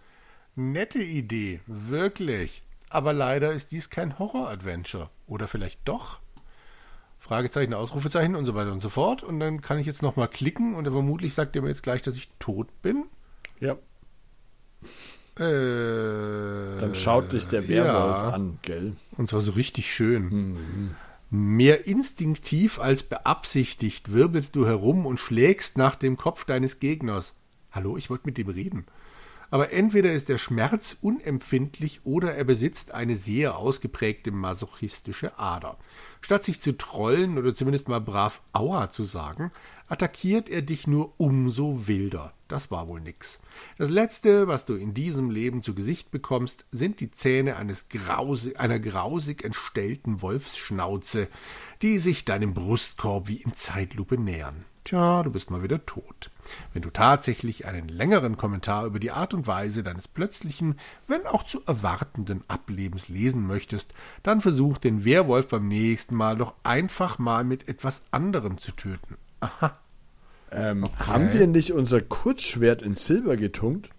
Nette 0.55 0.99
Idee, 0.99 1.59
wirklich. 1.67 2.63
Aber 2.89 3.11
leider 3.11 3.51
ist 3.51 3.73
dies 3.73 3.89
kein 3.89 4.17
Horror-Adventure. 4.17 5.09
Oder 5.27 5.49
vielleicht 5.49 5.81
doch? 5.83 6.21
Fragezeichen, 7.19 7.73
Ausrufezeichen 7.73 8.33
und 8.33 8.45
so 8.45 8.55
weiter 8.55 8.71
und 8.71 8.79
so 8.79 8.87
fort. 8.87 9.23
Und 9.23 9.41
dann 9.41 9.59
kann 9.59 9.77
ich 9.77 9.87
jetzt 9.87 10.01
nochmal 10.01 10.29
klicken 10.29 10.73
und 10.73 10.89
vermutlich 10.89 11.33
sagt 11.33 11.57
er 11.57 11.63
mir 11.63 11.67
jetzt 11.67 11.83
gleich, 11.83 12.01
dass 12.01 12.15
ich 12.15 12.29
tot 12.39 12.81
bin. 12.81 13.07
Ja. 13.59 13.75
Äh, 15.37 16.79
dann 16.79 16.95
schaut 16.95 17.33
dich 17.33 17.47
der 17.47 17.67
Werwolf 17.67 18.17
ja. 18.17 18.29
an, 18.29 18.59
gell? 18.61 18.93
Und 19.17 19.27
zwar 19.27 19.41
so 19.41 19.51
richtig 19.51 19.93
schön. 19.93 20.29
Mhm. 20.29 20.95
Mehr 21.29 21.85
instinktiv 21.87 22.79
als 22.79 23.03
beabsichtigt 23.03 24.13
wirbelst 24.13 24.55
du 24.55 24.65
herum 24.65 25.05
und 25.05 25.19
schlägst 25.19 25.77
nach 25.77 25.95
dem 25.95 26.15
Kopf 26.15 26.45
deines 26.45 26.79
Gegners. 26.79 27.33
Hallo, 27.71 27.97
ich 27.97 28.09
wollte 28.09 28.27
mit 28.27 28.37
dem 28.37 28.47
reden. 28.47 28.85
Aber 29.55 29.71
entweder 29.71 30.11
ist 30.11 30.27
der 30.27 30.37
Schmerz 30.37 30.97
unempfindlich 30.99 32.01
oder 32.03 32.35
er 32.35 32.43
besitzt 32.43 32.93
eine 32.93 33.15
sehr 33.15 33.57
ausgeprägte 33.57 34.31
masochistische 34.31 35.39
Ader. 35.39 35.77
Statt 36.19 36.43
sich 36.43 36.59
zu 36.59 36.77
trollen 36.77 37.37
oder 37.37 37.55
zumindest 37.55 37.87
mal 37.87 38.01
brav 38.01 38.41
Aua 38.51 38.89
zu 38.89 39.05
sagen, 39.05 39.53
attackiert 39.87 40.49
er 40.49 40.61
dich 40.61 40.87
nur 40.87 41.13
umso 41.21 41.87
wilder. 41.87 42.33
Das 42.49 42.69
war 42.69 42.89
wohl 42.89 42.99
nix. 42.99 43.39
Das 43.77 43.89
Letzte, 43.89 44.49
was 44.49 44.65
du 44.65 44.75
in 44.75 44.93
diesem 44.93 45.29
Leben 45.29 45.61
zu 45.61 45.73
Gesicht 45.73 46.11
bekommst, 46.11 46.65
sind 46.73 46.99
die 46.99 47.11
Zähne 47.11 47.55
eines 47.55 47.87
grausig, 47.87 48.59
einer 48.59 48.79
grausig 48.79 49.45
entstellten 49.45 50.21
Wolfsschnauze, 50.21 51.29
die 51.81 51.97
sich 51.99 52.25
deinem 52.25 52.53
Brustkorb 52.53 53.29
wie 53.29 53.37
in 53.37 53.53
Zeitlupe 53.53 54.17
nähern. 54.17 54.65
Tja, 54.85 55.23
du 55.23 55.31
bist 55.31 55.49
mal 55.49 55.63
wieder 55.63 55.83
tot. 55.87 56.29
Wenn 56.71 56.83
du 56.83 56.91
tatsächlich 56.91 57.65
einen 57.65 57.87
längeren 57.87 58.37
Kommentar 58.37 58.85
über 58.85 58.99
die 58.99 59.09
Art 59.09 59.33
und 59.33 59.47
Weise 59.47 59.81
deines 59.81 60.07
plötzlichen, 60.07 60.79
wenn 61.07 61.25
auch 61.25 61.41
zu 61.41 61.63
erwartenden 61.65 62.43
Ablebens 62.47 63.09
lesen 63.09 63.47
möchtest, 63.47 63.95
dann 64.21 64.41
versuch 64.41 64.77
den 64.77 65.03
Werwolf 65.03 65.47
beim 65.47 65.67
nächsten 65.67 66.13
Mal 66.13 66.37
doch 66.37 66.53
einfach 66.63 67.17
mal 67.17 67.43
mit 67.43 67.67
etwas 67.67 68.01
anderem 68.11 68.59
zu 68.59 68.73
töten. 68.73 69.17
Aha. 69.39 69.73
Ähm, 70.51 70.83
okay. 70.83 71.07
Haben 71.07 71.33
wir 71.33 71.47
nicht 71.47 71.73
unser 71.73 72.01
Kurzschwert 72.01 72.83
in 72.83 72.93
Silber 72.93 73.37
getunkt? 73.37 73.89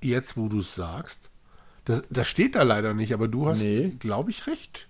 Jetzt, 0.00 0.36
wo 0.36 0.48
du 0.48 0.60
es 0.60 0.76
sagst. 0.76 1.18
Das, 1.84 2.04
das 2.10 2.28
steht 2.28 2.54
da 2.54 2.62
leider 2.62 2.94
nicht, 2.94 3.12
aber 3.12 3.26
du 3.26 3.48
hast, 3.48 3.60
nee. 3.60 3.96
glaube 3.98 4.30
ich, 4.30 4.46
recht. 4.46 4.88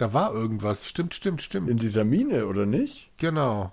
Da 0.00 0.14
war 0.14 0.32
irgendwas. 0.32 0.88
Stimmt, 0.88 1.14
stimmt, 1.14 1.42
stimmt. 1.42 1.68
In 1.68 1.76
dieser 1.76 2.04
Mine, 2.04 2.46
oder 2.46 2.64
nicht? 2.64 3.10
Genau. 3.18 3.70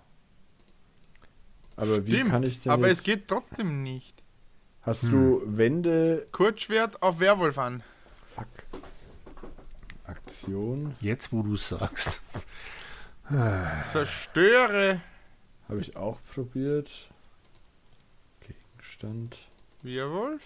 Aber 1.77 1.93
stimmt, 1.93 2.07
wie 2.07 2.24
kann 2.24 2.43
ich 2.43 2.62
denn. 2.62 2.72
Aber 2.74 2.89
jetzt... 2.89 2.98
es 2.98 3.03
geht 3.05 3.29
trotzdem 3.29 3.81
nicht. 3.81 4.25
Hast 4.81 5.03
hm. 5.03 5.12
du 5.12 5.41
Wände. 5.46 6.27
Kurzschwert 6.34 7.01
auf 7.01 7.22
Werwolf 7.22 7.57
an. 7.57 7.81
Fuck. 8.25 8.48
Aktion. 10.03 10.96
Jetzt, 11.00 11.31
wo 11.31 11.43
du 11.43 11.53
es 11.53 11.69
sagst. 11.69 12.22
Zerstöre. 13.89 15.00
Habe 15.69 15.79
ich 15.79 15.96
auch 15.96 16.19
probiert. 16.34 16.91
Gegenstand. 18.41 19.38
Werwolf? 19.81 20.43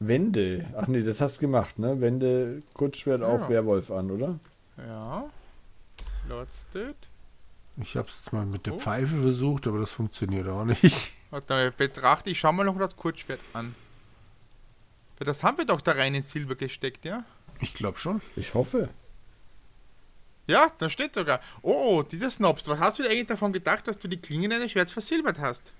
Wände. 0.00 0.66
Ach 0.76 0.88
nee, 0.88 1.02
das 1.02 1.20
hast 1.20 1.36
du 1.36 1.40
gemacht, 1.42 1.78
ne? 1.78 2.00
Wände 2.00 2.62
Kurzschwert 2.74 3.20
ja. 3.20 3.26
auf 3.26 3.48
Werwolf 3.48 3.90
an, 3.90 4.10
oder? 4.10 4.40
Ja. 4.76 5.30
It. 6.74 6.96
Ich 7.76 7.96
hab's 7.96 8.20
jetzt 8.20 8.32
mal 8.32 8.46
mit 8.46 8.66
der 8.66 8.74
oh. 8.74 8.78
Pfeife 8.78 9.20
versucht, 9.20 9.66
aber 9.66 9.78
das 9.78 9.90
funktioniert 9.90 10.48
auch 10.48 10.64
nicht. 10.64 11.12
Warte, 11.30 11.72
betrachte 11.76 12.30
ich, 12.30 12.38
schau 12.38 12.52
mal 12.52 12.64
noch 12.64 12.78
das 12.78 12.96
Kurzschwert 12.96 13.40
an. 13.52 13.74
Das 15.18 15.42
haben 15.42 15.58
wir 15.58 15.66
doch 15.66 15.82
da 15.82 15.92
rein 15.92 16.14
in 16.14 16.22
Silber 16.22 16.54
gesteckt, 16.54 17.04
ja? 17.04 17.24
Ich 17.60 17.74
glaube 17.74 17.98
schon. 17.98 18.22
Ich 18.36 18.54
hoffe. 18.54 18.88
Ja, 20.46 20.72
da 20.78 20.88
steht 20.88 21.14
sogar. 21.14 21.40
Oh, 21.62 21.98
oh, 21.98 22.02
dieser 22.02 22.30
Snobs, 22.30 22.66
was 22.66 22.78
hast 22.78 22.98
du 22.98 23.02
dir 23.02 23.10
eigentlich 23.10 23.26
davon 23.26 23.52
gedacht, 23.52 23.86
dass 23.86 23.98
du 23.98 24.08
die 24.08 24.16
Klingen 24.16 24.50
eines 24.50 24.72
Schwerts 24.72 24.92
versilbert 24.92 25.38
hast? 25.38 25.72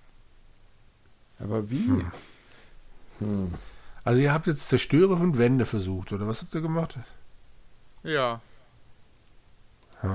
Aber 1.38 1.70
wie? 1.70 1.86
Hm. 1.86 2.12
Hm. 3.20 3.54
Also 4.10 4.22
ihr 4.22 4.32
habt 4.32 4.48
jetzt 4.48 4.68
Zerstörer 4.68 5.18
von 5.18 5.38
Wände 5.38 5.66
versucht, 5.66 6.10
oder 6.12 6.26
was 6.26 6.42
habt 6.42 6.52
ihr 6.56 6.60
gemacht? 6.60 6.98
Ja. 8.02 8.40
Hm. 10.00 10.10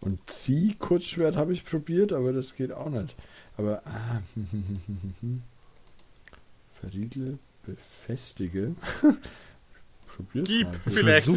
Und 0.00 0.18
Zieh 0.28 0.74
Kurzschwert 0.76 1.36
habe 1.36 1.52
ich 1.52 1.64
probiert, 1.64 2.12
aber 2.12 2.32
das 2.32 2.56
geht 2.56 2.72
auch 2.72 2.88
nicht. 2.88 3.14
Aber 3.56 3.82
ah, 3.84 4.20
verriegel, 6.80 7.38
befestige. 7.64 8.74
Probier's 10.16 10.48
Gib, 10.48 10.66
mal. 10.66 10.80
vielleicht. 10.86 11.28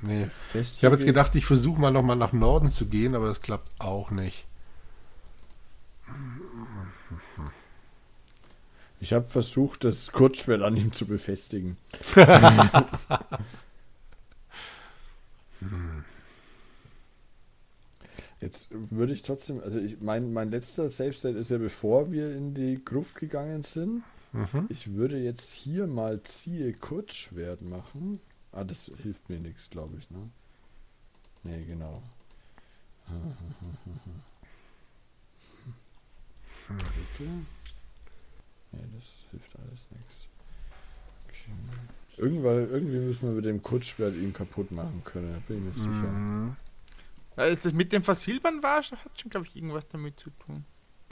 nee. 0.00 0.30
Ich 0.54 0.82
habe 0.82 0.94
jetzt 0.96 1.04
gedacht, 1.04 1.34
ich 1.34 1.44
versuche 1.44 1.78
mal 1.78 1.90
nochmal 1.90 2.16
nach 2.16 2.32
Norden 2.32 2.70
zu 2.70 2.86
gehen, 2.86 3.14
aber 3.14 3.26
das 3.26 3.42
klappt 3.42 3.68
auch 3.78 4.10
nicht. 4.10 4.46
Ich 9.00 9.12
habe 9.12 9.28
versucht, 9.28 9.84
das 9.84 10.10
Kurzschwert 10.12 10.62
an 10.62 10.76
ihm 10.76 10.92
zu 10.92 11.06
befestigen. 11.06 11.76
Jetzt 18.40 18.68
würde 18.72 19.12
ich 19.12 19.22
trotzdem, 19.22 19.60
also 19.60 19.78
ich, 19.78 20.00
mein, 20.00 20.32
mein 20.32 20.50
letzter 20.50 20.90
Safe 20.90 21.12
State 21.12 21.38
ist 21.38 21.50
ja 21.50 21.58
bevor 21.58 22.12
wir 22.12 22.34
in 22.36 22.54
die 22.54 22.82
Gruft 22.84 23.16
gegangen 23.16 23.62
sind. 23.64 24.04
Mhm. 24.32 24.66
Ich 24.68 24.92
würde 24.94 25.18
jetzt 25.18 25.52
hier 25.52 25.86
mal 25.86 26.22
ziehe 26.22 26.72
Kurzschwert 26.72 27.62
machen. 27.62 28.20
Ah, 28.52 28.64
das 28.64 28.90
hilft 29.02 29.28
mir 29.28 29.40
nichts, 29.40 29.70
glaube 29.70 29.96
ich, 29.98 30.08
ne? 30.10 30.30
Nee, 31.42 31.64
genau. 31.64 32.02
Bitte? 36.68 37.30
Nee, 38.72 38.84
das 38.98 39.24
hilft 39.30 39.56
alles 39.58 39.86
nichts. 39.90 40.26
Okay. 41.26 41.52
Irgendwann, 42.16 42.70
irgendwie 42.70 42.98
müssen 42.98 43.28
wir 43.28 43.36
mit 43.36 43.44
dem 43.44 43.62
Kurzschwert 43.62 44.14
ihn 44.14 44.32
kaputt 44.32 44.70
machen 44.70 45.02
können, 45.04 45.32
da 45.32 45.40
bin 45.46 45.58
ich 45.58 45.64
mir 45.64 45.74
sicher. 45.74 46.10
Mhm. 46.10 46.56
Ja, 47.36 47.44
ist 47.44 47.64
das 47.64 47.72
mit 47.72 47.92
dem 47.92 48.02
Versilbern 48.02 48.62
war, 48.62 48.82
hat 48.82 49.20
schon, 49.20 49.30
glaube 49.30 49.46
ich, 49.46 49.54
irgendwas 49.54 49.86
damit 49.88 50.18
zu 50.18 50.30
tun. 50.30 50.64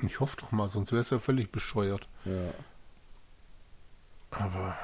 Ich 0.03 0.19
hoffe 0.21 0.37
doch 0.39 0.53
mal, 0.53 0.69
sonst 0.69 0.93
wäre 0.93 1.01
es 1.01 1.11
ja 1.11 1.19
völlig 1.19 1.51
bescheuert. 1.51 2.09
Ja. 2.25 2.53
Aber. 4.31 4.77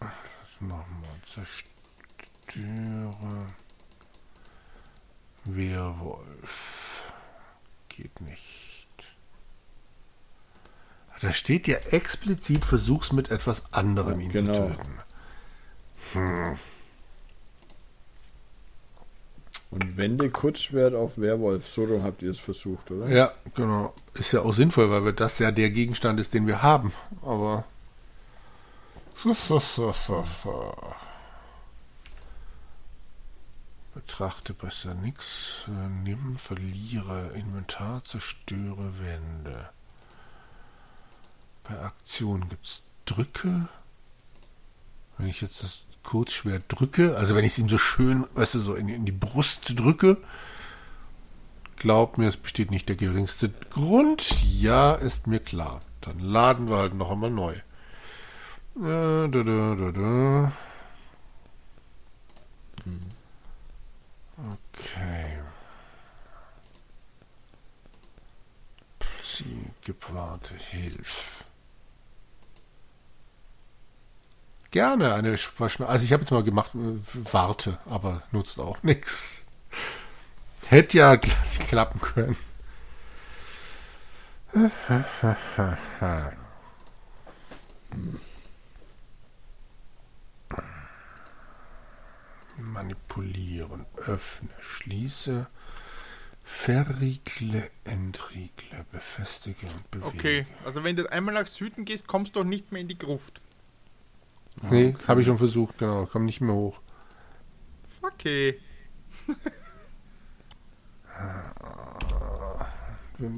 Das 0.00 0.60
nochmal. 0.60 0.86
Zerstöre. 1.26 1.66
Werwolf. 5.44 7.04
Geht 7.88 8.20
nicht. 8.20 8.65
Da 11.20 11.32
steht 11.32 11.66
ja 11.66 11.76
explizit, 11.90 12.64
versuch's 12.64 13.12
mit 13.12 13.30
etwas 13.30 13.72
anderem 13.72 14.20
ihn 14.20 14.30
Genau. 14.30 14.52
zu 14.52 14.74
töten. 14.74 14.98
Hm. 16.12 16.58
Und 19.70 19.96
wende 19.96 20.30
Kurzschwert 20.30 20.94
auf 20.94 21.18
Werwolf. 21.18 21.68
So 21.68 21.84
rum 21.84 22.02
habt 22.02 22.22
ihr 22.22 22.30
es 22.30 22.38
versucht, 22.38 22.90
oder? 22.90 23.08
Ja, 23.08 23.32
genau. 23.54 23.94
Ist 24.14 24.32
ja 24.32 24.40
auch 24.42 24.52
sinnvoll, 24.52 24.90
weil 24.90 25.12
das 25.12 25.38
ja 25.38 25.50
der 25.50 25.70
Gegenstand 25.70 26.20
ist, 26.20 26.34
den 26.34 26.46
wir 26.46 26.62
haben. 26.62 26.92
Aber. 27.22 27.64
Betrachte 33.94 34.52
besser 34.54 34.94
nichts. 34.94 35.64
Nimm, 36.04 36.36
verliere, 36.38 37.30
Inventar, 37.34 38.04
zerstöre 38.04 39.00
Wände. 39.00 39.70
Bei 41.68 41.80
Aktion 41.80 42.48
gibt's 42.48 42.82
Drücke. 43.04 43.68
Wenn 45.18 45.28
ich 45.28 45.40
jetzt 45.40 45.62
das 45.62 45.80
Kurzschwert 46.02 46.64
drücke, 46.68 47.16
also 47.16 47.34
wenn 47.34 47.44
ich 47.44 47.52
es 47.52 47.58
ihm 47.58 47.68
so 47.68 47.78
schön, 47.78 48.26
weißt 48.34 48.54
du, 48.54 48.60
so 48.60 48.74
in, 48.74 48.88
in 48.88 49.04
die 49.04 49.12
Brust 49.12 49.78
drücke, 49.78 50.18
Glaubt 51.76 52.16
mir, 52.16 52.26
es 52.26 52.38
besteht 52.38 52.70
nicht 52.70 52.88
der 52.88 52.96
geringste 52.96 53.50
Grund. 53.70 54.42
Ja, 54.42 54.94
ist 54.94 55.26
mir 55.26 55.40
klar. 55.40 55.80
Dann 56.00 56.18
laden 56.18 56.70
wir 56.70 56.78
halt 56.78 56.94
noch 56.94 57.10
einmal 57.10 57.30
neu. 57.30 57.52
Äh, 58.76 59.28
da, 59.28 59.28
da, 59.28 59.74
da, 59.74 59.92
da. 59.92 60.52
Okay. 64.72 65.38
Sie 69.22 69.66
gib 69.82 70.12
Warte, 70.14 70.54
Gerne 74.70 75.14
eine 75.14 75.38
Verschna 75.38 75.86
Also 75.86 76.04
ich 76.04 76.12
habe 76.12 76.22
jetzt 76.22 76.30
mal 76.30 76.42
gemacht, 76.42 76.74
äh, 76.74 76.98
warte, 77.32 77.78
aber 77.86 78.22
nutzt 78.32 78.58
auch 78.58 78.82
nichts. 78.82 79.22
Hätte 80.68 80.98
ja 80.98 81.16
klappen 81.16 82.00
können. 82.00 82.36
Manipulieren, 92.58 93.84
öffne, 93.96 94.48
schließe, 94.60 95.46
verriegle, 96.42 97.70
entriegle, 97.84 98.86
befestige 98.90 99.66
und 99.66 99.90
bewege. 99.90 100.06
Okay, 100.06 100.46
also 100.64 100.82
wenn 100.82 100.96
du 100.96 101.10
einmal 101.12 101.34
nach 101.34 101.46
Süden 101.46 101.84
gehst, 101.84 102.06
kommst 102.06 102.34
du 102.34 102.40
doch 102.40 102.48
nicht 102.48 102.72
mehr 102.72 102.80
in 102.80 102.88
die 102.88 102.98
Gruft. 102.98 103.42
Nee, 104.70 104.94
habe 105.06 105.20
ich 105.20 105.26
schon 105.26 105.38
versucht, 105.38 105.78
genau, 105.78 106.08
komm 106.10 106.24
nicht 106.24 106.40
mehr 106.40 106.54
hoch. 106.54 106.80
Okay. 108.02 108.58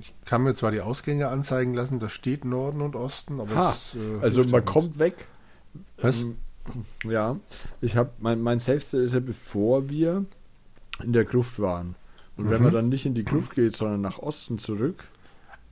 Ich 0.01 0.13
kann 0.25 0.43
mir 0.43 0.55
zwar 0.55 0.73
die 0.73 0.81
Ausgänge 0.81 1.29
anzeigen 1.29 1.73
lassen, 1.73 2.01
da 2.01 2.09
steht 2.09 2.45
Norden 2.45 2.81
und 2.81 2.97
Osten, 2.97 3.41
aber 3.41 3.55
Ha, 3.55 3.77
es, 3.77 3.95
äh, 3.95 4.21
also 4.21 4.43
man 4.45 4.65
kommt 4.65 4.99
weg. 4.99 5.27
Was? 5.99 6.19
Ähm, 6.23 6.37
Ja, 7.05 7.37
ich 7.81 7.97
habe 7.97 8.11
mein, 8.19 8.43
mein 8.43 8.59
Safe 8.59 8.79
ist 8.99 9.15
ja 9.15 9.21
bevor 9.21 9.89
wir 9.89 10.25
in 11.03 11.13
der 11.13 11.25
Gruft 11.25 11.61
waren. 11.61 11.95
Und 12.37 12.51
wenn 12.51 12.59
Mhm. 12.59 12.65
man 12.65 12.73
dann 12.75 12.89
nicht 12.89 13.07
in 13.07 13.15
die 13.15 13.25
Gruft 13.25 13.55
geht, 13.55 13.77
sondern 13.77 14.01
nach 14.01 14.19
Osten 14.19 14.59
zurück, 14.59 15.05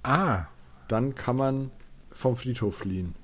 Ah, 0.05 0.45
dann 0.87 1.17
kann 1.17 1.35
man 1.37 1.71
vom 2.13 2.37
Friedhof 2.37 2.77
fliehen. 2.79 3.17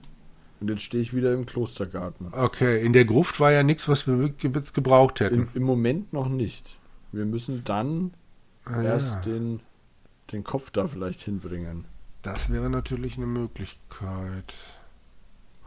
Und 0.62 0.68
jetzt 0.70 0.82
stehe 0.82 1.02
ich 1.02 1.12
wieder 1.12 1.34
im 1.34 1.44
Klostergarten. 1.44 2.32
okay. 2.32 2.86
In 2.86 2.92
der 2.92 3.04
Gruft 3.04 3.40
war 3.40 3.50
ja 3.50 3.64
nichts, 3.64 3.88
was 3.88 4.06
wir 4.06 4.20
wirklich 4.20 4.54
jetzt 4.54 4.74
gebraucht 4.74 5.18
hätten. 5.18 5.34
Im, 5.34 5.48
Im 5.54 5.62
Moment 5.64 6.12
noch 6.12 6.28
nicht. 6.28 6.76
Wir 7.10 7.24
müssen 7.24 7.64
dann 7.64 8.14
Ah, 8.64 8.80
erst 8.80 9.26
ja. 9.26 9.32
den, 9.32 9.58
den 10.30 10.44
Kopf 10.44 10.70
da 10.70 10.86
vielleicht 10.86 11.22
hinbringen. 11.22 11.84
Das 12.22 12.48
wäre 12.48 12.70
natürlich 12.70 13.16
eine 13.16 13.26
Möglichkeit. 13.26 14.54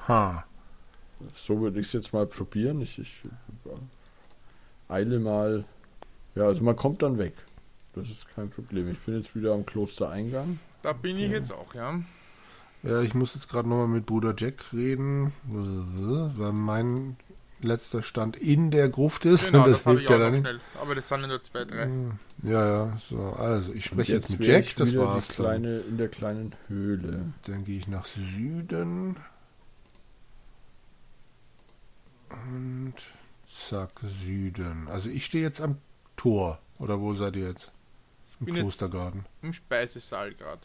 Ha. 0.07 0.45
So 1.35 1.59
würde 1.59 1.81
ich 1.81 1.87
es 1.87 1.91
jetzt 1.93 2.13
mal 2.13 2.25
probieren. 2.25 2.79
Ich, 2.79 2.97
ich 2.97 3.21
eile 4.87 5.19
mal. 5.19 5.65
Ja, 6.35 6.43
also 6.45 6.63
man 6.63 6.77
kommt 6.77 7.01
dann 7.01 7.17
weg. 7.17 7.33
Das 7.95 8.09
ist 8.09 8.33
kein 8.33 8.49
Problem. 8.49 8.89
Ich 8.91 8.99
bin 8.99 9.15
jetzt 9.15 9.35
wieder 9.35 9.51
am 9.53 9.65
Klostereingang. 9.65 10.57
Da 10.83 10.93
bin 10.93 11.17
ich 11.17 11.31
jetzt 11.31 11.51
auch, 11.51 11.73
ja. 11.73 11.99
Ja, 12.85 13.01
ich 13.01 13.13
muss 13.15 13.33
jetzt 13.33 13.49
gerade 13.49 13.67
nochmal 13.67 13.87
mit 13.87 14.05
Bruder 14.05 14.33
Jack 14.37 14.71
reden, 14.71 15.33
weil 15.43 16.51
mein 16.53 17.17
letzter 17.61 18.01
Stand 18.03 18.35
in 18.37 18.69
der 18.69 18.89
Gruft 18.89 19.25
ist. 19.25 19.47
Genau, 19.51 19.63
und 19.63 19.71
das, 19.71 19.83
das, 19.83 19.91
hilft 19.93 20.09
ja 20.09 20.17
dann 20.19 20.31
nicht. 20.33 20.41
schnell. 20.41 20.59
Aber 20.79 20.93
das 20.93 21.07
sind 21.07 21.21
ja 21.21 21.27
nur 21.27 21.43
zwei, 21.43 21.65
drei. 21.65 21.89
Ja, 22.43 22.67
ja, 22.67 22.97
so. 22.99 23.17
Also, 23.33 23.73
ich 23.73 23.85
spreche 23.85 24.13
Und 24.15 24.21
jetzt, 24.21 24.29
mit 24.39 24.47
Jack, 24.47 24.75
das 24.75 24.95
war's. 24.95 25.29
Kleine, 25.29 25.77
in 25.77 25.97
der 25.97 26.09
kleinen 26.09 26.53
Höhle. 26.67 27.33
dann 27.47 27.65
gehe 27.65 27.79
ich 27.79 27.87
nach 27.87 28.05
Süden. 28.05 29.15
Und 32.29 32.93
zack, 33.67 33.99
Süden. 34.03 34.87
Also, 34.89 35.09
ich 35.09 35.25
stehe 35.25 35.43
jetzt 35.43 35.61
am 35.61 35.77
Tor. 36.17 36.59
Oder 36.79 36.99
wo 36.99 37.13
seid 37.13 37.35
ihr 37.35 37.47
jetzt? 37.47 37.71
Im 38.41 38.47
jetzt- 38.47 38.57
Klostergarten. 38.59 39.25
Im 39.41 39.53
Speisesaal 39.53 40.33
gerade. 40.35 40.61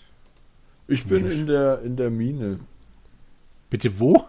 Ich 0.90 1.04
bin 1.06 1.24
in 1.30 1.46
der, 1.46 1.80
in 1.82 1.96
der 1.96 2.10
Mine. 2.10 2.60
Bitte 3.70 3.98
wo? 4.00 4.26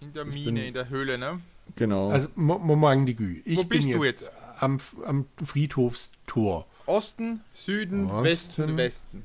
In 0.00 0.12
der 0.12 0.26
Ich 0.26 0.34
Mine, 0.34 0.44
bin- 0.52 0.56
in 0.68 0.74
der 0.74 0.88
Höhle, 0.88 1.16
ne? 1.18 1.40
Genau. 1.76 2.10
Also, 2.10 2.28
Mo- 2.34 2.58
Moment, 2.58 3.08
die 3.08 3.14
Gü. 3.14 3.40
Ich 3.44 3.56
Wo 3.58 3.62
bin 3.64 3.78
bist 3.78 3.88
du 3.88 4.04
jetzt, 4.04 4.22
jetzt? 4.22 4.32
Am, 4.60 4.78
am 5.06 5.26
Friedhofstor. 5.42 6.66
Osten, 6.86 7.40
Süden, 7.54 8.10
Osten. 8.10 8.24
Westen, 8.24 8.76
Westen. 8.76 9.24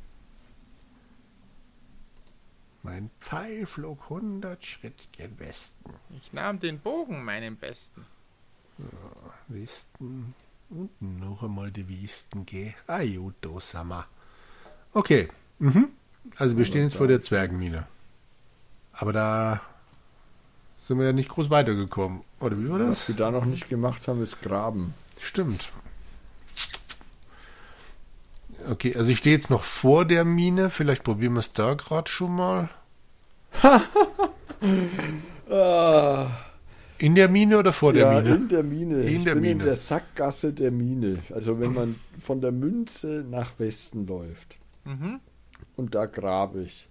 Mein 2.84 3.10
Pfeil 3.20 3.66
flog 3.66 4.04
100 4.04 4.64
Schritt 4.64 5.12
gen 5.12 5.38
Westen. 5.40 5.94
Ich 6.18 6.32
nahm 6.32 6.60
den 6.60 6.80
Bogen, 6.80 7.26
meinen 7.26 7.58
besten. 7.58 8.06
Westen 9.48 10.34
und 10.70 10.92
noch 11.02 11.42
einmal 11.44 11.72
die 11.72 11.90
Westen 12.04 12.46
geh. 12.46 12.74
Ajuto 12.86 13.60
Sama. 13.60 14.06
Okay. 14.94 15.28
Mhm. 15.60 15.90
Also 16.36 16.58
wir 16.58 16.66
stehen 16.66 16.84
jetzt 16.84 16.96
vor 16.96 17.08
der 17.08 17.22
Zwergenmine. 17.22 17.86
Aber 18.94 19.14
da 19.14 19.62
sind 20.80 21.00
wir 21.00 21.06
ja 21.06 21.14
nicht 21.14 21.30
groß 21.30 21.50
weitergekommen. 21.50 22.22
Oder 22.40 22.58
wie 22.60 22.70
war 22.70 22.80
das? 22.80 22.90
Was 22.90 23.08
wir 23.08 23.16
da 23.16 23.32
noch 23.32 23.46
nicht 23.46 23.70
gemacht 23.70 24.08
haben, 24.08 24.22
ist 24.24 24.42
Graben. 24.42 24.94
Stimmt. 25.20 25.72
Okay, 28.70 28.96
also 28.96 29.12
ich 29.12 29.20
stehe 29.20 29.36
jetzt 29.36 29.50
noch 29.50 29.64
vor 29.64 30.06
der 30.06 30.26
Mine. 30.26 30.70
Vielleicht 30.70 31.04
probieren 31.04 31.34
wir 31.34 31.40
es 31.40 31.54
da 31.54 31.74
gerade 31.74 32.10
schon 32.10 32.36
mal. 32.36 32.70
In 37.00 37.14
der 37.16 37.30
Mine 37.30 37.60
oder 37.60 37.74
vor 37.74 37.94
der 37.94 38.12
ja, 38.12 38.22
Mine? 38.22 38.36
in 38.36 38.50
der 38.50 38.64
Mine. 38.64 39.02
In 39.04 39.18
ich 39.18 39.24
der 39.24 39.36
bin 39.36 39.44
in 39.44 39.58
Mine. 39.58 39.64
der 39.66 39.76
Sackgasse 39.76 40.52
der 40.52 40.72
Mine. 40.72 41.20
Also 41.34 41.60
wenn 41.60 41.74
man 41.74 41.96
von 42.20 42.42
der 42.42 42.52
Münze 42.52 43.24
nach 43.30 43.60
Westen 43.60 44.08
läuft. 44.08 44.56
Mhm. 44.84 45.20
Und 45.76 45.96
da 45.96 46.06
grabe 46.06 46.64
ich. 46.64 46.88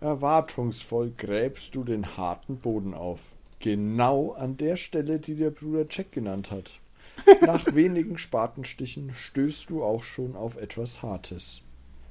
Erwartungsvoll 0.00 1.12
gräbst 1.16 1.74
du 1.74 1.84
den 1.84 2.16
harten 2.16 2.56
Boden 2.56 2.94
auf. 2.94 3.20
Genau 3.60 4.32
an 4.32 4.56
der 4.56 4.76
Stelle, 4.76 5.20
die 5.20 5.36
der 5.36 5.50
Bruder 5.50 5.86
Jack 5.88 6.10
genannt 6.12 6.50
hat. 6.50 6.72
Nach 7.42 7.74
wenigen 7.74 8.18
Spatenstichen 8.18 9.14
stößt 9.14 9.70
du 9.70 9.84
auch 9.84 10.02
schon 10.02 10.34
auf 10.34 10.56
etwas 10.56 11.02
Hartes. 11.02 11.62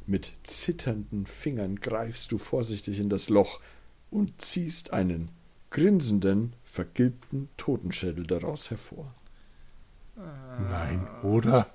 Mit 0.07 0.31
zitternden 0.43 1.25
Fingern 1.25 1.77
greifst 1.77 2.31
du 2.31 2.37
vorsichtig 2.37 2.99
in 2.99 3.09
das 3.09 3.29
Loch 3.29 3.59
und 4.09 4.41
ziehst 4.41 4.93
einen 4.93 5.29
grinsenden, 5.69 6.53
vergilbten 6.63 7.49
Totenschädel 7.57 8.25
daraus 8.25 8.69
hervor. 8.69 9.13
Nein, 10.15 11.07
oder? 11.23 11.67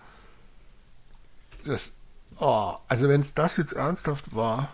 Das, 1.64 1.90
oh, 2.38 2.74
also 2.88 3.08
wenn 3.08 3.20
es 3.20 3.34
das 3.34 3.56
jetzt 3.56 3.72
ernsthaft 3.72 4.34
war, 4.34 4.68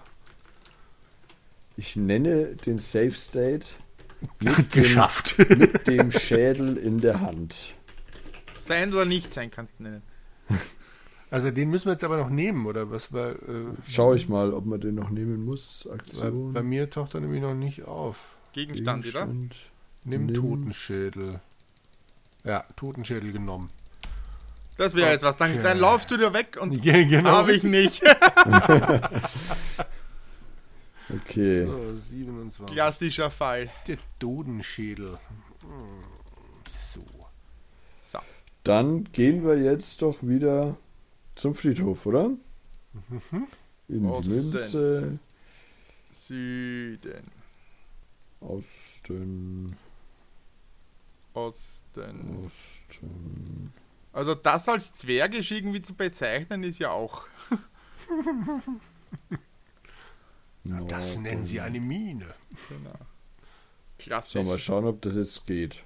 Ich 1.76 1.96
nenne 1.96 2.54
den 2.66 2.78
Safe 2.78 3.12
State 3.12 3.66
mit 4.40 4.74
dem, 4.74 4.82
geschafft. 4.82 5.38
mit 5.48 5.86
dem 5.86 6.12
Schädel 6.12 6.76
in 6.76 6.98
der 7.00 7.20
Hand. 7.20 7.74
Sein 8.58 8.92
oder 8.92 9.04
nicht 9.04 9.32
sein 9.34 9.50
kannst 9.50 9.78
du 9.78 9.84
nennen. 9.84 10.02
Also 11.30 11.50
den 11.50 11.70
müssen 11.70 11.86
wir 11.86 11.92
jetzt 11.92 12.04
aber 12.04 12.18
noch 12.18 12.28
nehmen, 12.28 12.66
oder 12.66 12.90
was? 12.90 13.10
Weil, 13.12 13.32
äh, 13.36 13.82
Schau 13.88 14.12
ich 14.14 14.28
mal, 14.28 14.52
ob 14.52 14.66
man 14.66 14.80
den 14.80 14.94
noch 14.96 15.08
nehmen 15.10 15.44
muss. 15.44 15.88
Aktion. 15.90 16.52
bei 16.52 16.62
mir 16.62 16.90
taucht 16.90 17.14
er 17.14 17.20
nämlich 17.20 17.40
noch 17.40 17.54
nicht 17.54 17.84
auf. 17.84 18.36
Gegenstand, 18.52 19.06
oder? 19.06 19.26
Gegenstand. 19.26 19.56
Nimm, 20.04 20.26
Nimm. 20.26 20.34
Totenschädel. 20.34 21.40
Ja, 22.44 22.64
Totenschädel 22.76 23.32
genommen. 23.32 23.70
Das 24.76 24.94
wäre 24.94 25.10
jetzt 25.10 25.22
was. 25.22 25.36
Dann, 25.36 25.62
dann 25.62 25.78
laufst 25.78 26.10
du 26.10 26.16
dir 26.16 26.32
weg 26.32 26.58
und 26.60 26.72
Ja, 26.84 27.02
genau. 27.04 27.30
habe 27.30 27.52
ich 27.52 27.62
nicht. 27.62 28.02
Okay. 31.26 31.66
So, 31.66 31.94
27. 31.96 32.74
Klassischer 32.74 33.30
Fall. 33.30 33.68
Der 33.86 33.98
Totenschädel. 34.18 35.18
Hm, 35.60 36.02
So. 36.94 37.04
So. 38.02 38.18
Dann 38.64 39.04
gehen 39.12 39.44
wir 39.44 39.58
jetzt 39.58 40.00
doch 40.00 40.22
wieder 40.22 40.76
zum 41.34 41.54
Friedhof, 41.54 42.06
oder? 42.06 42.28
Mhm. 42.30 43.46
In 43.88 44.02
die 44.04 44.08
Osten. 44.08 44.50
Münze. 44.50 45.18
Süden, 46.10 47.22
Osten. 48.40 49.76
Osten. 51.34 52.46
Osten. 52.46 53.72
Also 54.12 54.34
das 54.34 54.68
als 54.68 54.94
Zwergisch 54.94 55.50
irgendwie 55.50 55.82
zu 55.82 55.94
bezeichnen, 55.94 56.64
ist 56.64 56.78
ja 56.78 56.90
auch. 56.90 57.24
Das 60.64 61.08
Norden. 61.08 61.22
nennen 61.22 61.44
sie 61.44 61.60
eine 61.60 61.80
Mine. 61.80 62.34
Genau. 62.68 62.98
Klassisch. 63.98 64.32
So, 64.32 64.42
mal 64.42 64.58
schauen, 64.58 64.84
ob 64.84 65.02
das 65.02 65.16
jetzt 65.16 65.46
geht. 65.46 65.82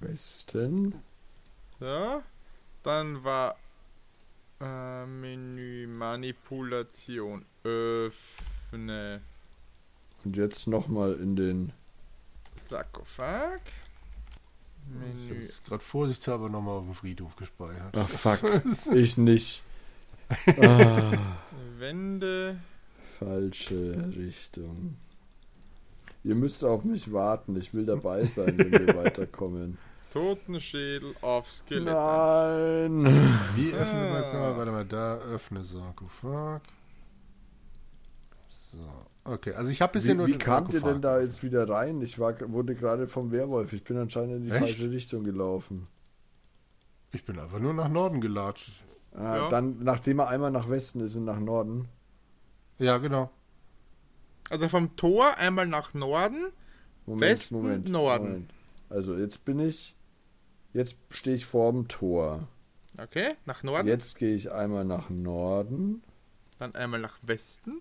Westen. 0.00 0.94
Ja. 1.80 2.22
Dann 2.82 3.22
war 3.24 3.56
äh, 4.60 5.06
Menü 5.06 5.86
Manipulation. 5.86 7.44
Öffne 7.64 9.20
Und 10.24 10.36
jetzt 10.36 10.66
nochmal 10.66 11.14
in 11.14 11.36
den. 11.36 11.72
Sarkophag. 12.68 13.60
Ich 14.88 15.28
Menü. 15.28 15.40
habe 15.42 15.52
gerade 15.68 15.82
vorsichtshalber 15.84 16.48
nochmal 16.48 16.78
auf 16.78 16.84
dem 16.84 16.94
Friedhof 16.94 17.36
gespeichert. 17.36 17.96
Ach 17.96 18.08
fuck, 18.08 18.40
ich 18.94 19.16
nicht. 19.16 19.62
Ah, 20.60 21.12
Wände. 21.78 22.58
falsche 23.18 24.12
Richtung. 24.16 24.96
Ihr 26.24 26.34
müsst 26.34 26.64
auf 26.64 26.82
mich 26.82 27.12
warten. 27.12 27.54
Ich 27.56 27.72
will 27.72 27.86
dabei 27.86 28.26
sein, 28.26 28.58
wenn 28.58 28.72
wir 28.72 28.96
weiterkommen. 28.96 29.78
Totenschädel 30.12 31.14
auf 31.20 31.48
Skelett. 31.48 31.84
Nein. 31.94 33.04
Wie 33.54 33.72
öffnen 33.72 34.02
wir 34.12 34.20
jetzt 34.20 34.32
nochmal? 34.32 34.56
Warte 34.56 34.72
mal, 34.72 34.84
da 34.84 35.14
öffne 35.18 35.62
Sarkophag. 35.62 36.62
So, 38.72 38.78
okay, 39.28 39.52
also 39.54 39.70
ich 39.70 39.82
habe 39.82 39.94
bisher 39.94 40.14
Wie, 40.14 40.18
nur 40.18 40.26
wie 40.26 40.38
kamt 40.38 40.72
ihr 40.72 40.80
denn 40.80 41.02
da 41.02 41.20
jetzt 41.20 41.42
wieder 41.42 41.68
rein? 41.68 42.00
Ich 42.02 42.18
war, 42.18 42.34
wurde 42.52 42.74
gerade 42.74 43.08
vom 43.08 43.30
Werwolf. 43.32 43.72
Ich 43.72 43.84
bin 43.84 43.96
anscheinend 43.96 44.36
in 44.36 44.44
die 44.44 44.50
Echt? 44.50 44.60
falsche 44.60 44.90
Richtung 44.90 45.24
gelaufen. 45.24 45.86
Ich 47.12 47.24
bin 47.24 47.38
einfach 47.38 47.58
nur 47.58 47.72
nach 47.74 47.88
Norden 47.88 48.20
gelatscht. 48.20 48.84
Ah, 49.14 49.36
Ja. 49.36 49.48
Dann, 49.48 49.82
nachdem 49.82 50.18
er 50.18 50.28
einmal 50.28 50.50
nach 50.50 50.68
Westen 50.68 51.00
ist 51.00 51.16
und 51.16 51.24
nach 51.24 51.40
Norden. 51.40 51.88
Ja, 52.78 52.98
genau. 52.98 53.30
Also 54.50 54.68
vom 54.68 54.96
Tor 54.96 55.36
einmal 55.38 55.66
nach 55.66 55.94
Norden. 55.94 56.52
Moment, 57.06 57.22
Westen, 57.22 57.56
Moment, 57.56 57.88
Norden. 57.88 58.28
Moment. 58.28 58.54
Also 58.90 59.16
jetzt 59.16 59.44
bin 59.44 59.60
ich. 59.60 59.96
Jetzt 60.72 60.96
stehe 61.10 61.36
ich 61.36 61.46
vorm 61.46 61.88
Tor. 61.88 62.46
Okay, 62.98 63.34
nach 63.46 63.62
Norden. 63.62 63.88
Jetzt 63.88 64.18
gehe 64.18 64.34
ich 64.34 64.52
einmal 64.52 64.84
nach 64.84 65.10
Norden, 65.10 66.02
Dann 66.58 66.74
einmal 66.74 67.00
nach 67.00 67.18
Westen. 67.22 67.80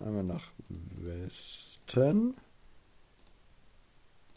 Einmal 0.00 0.24
nach 0.24 0.50
Westen. 1.00 2.34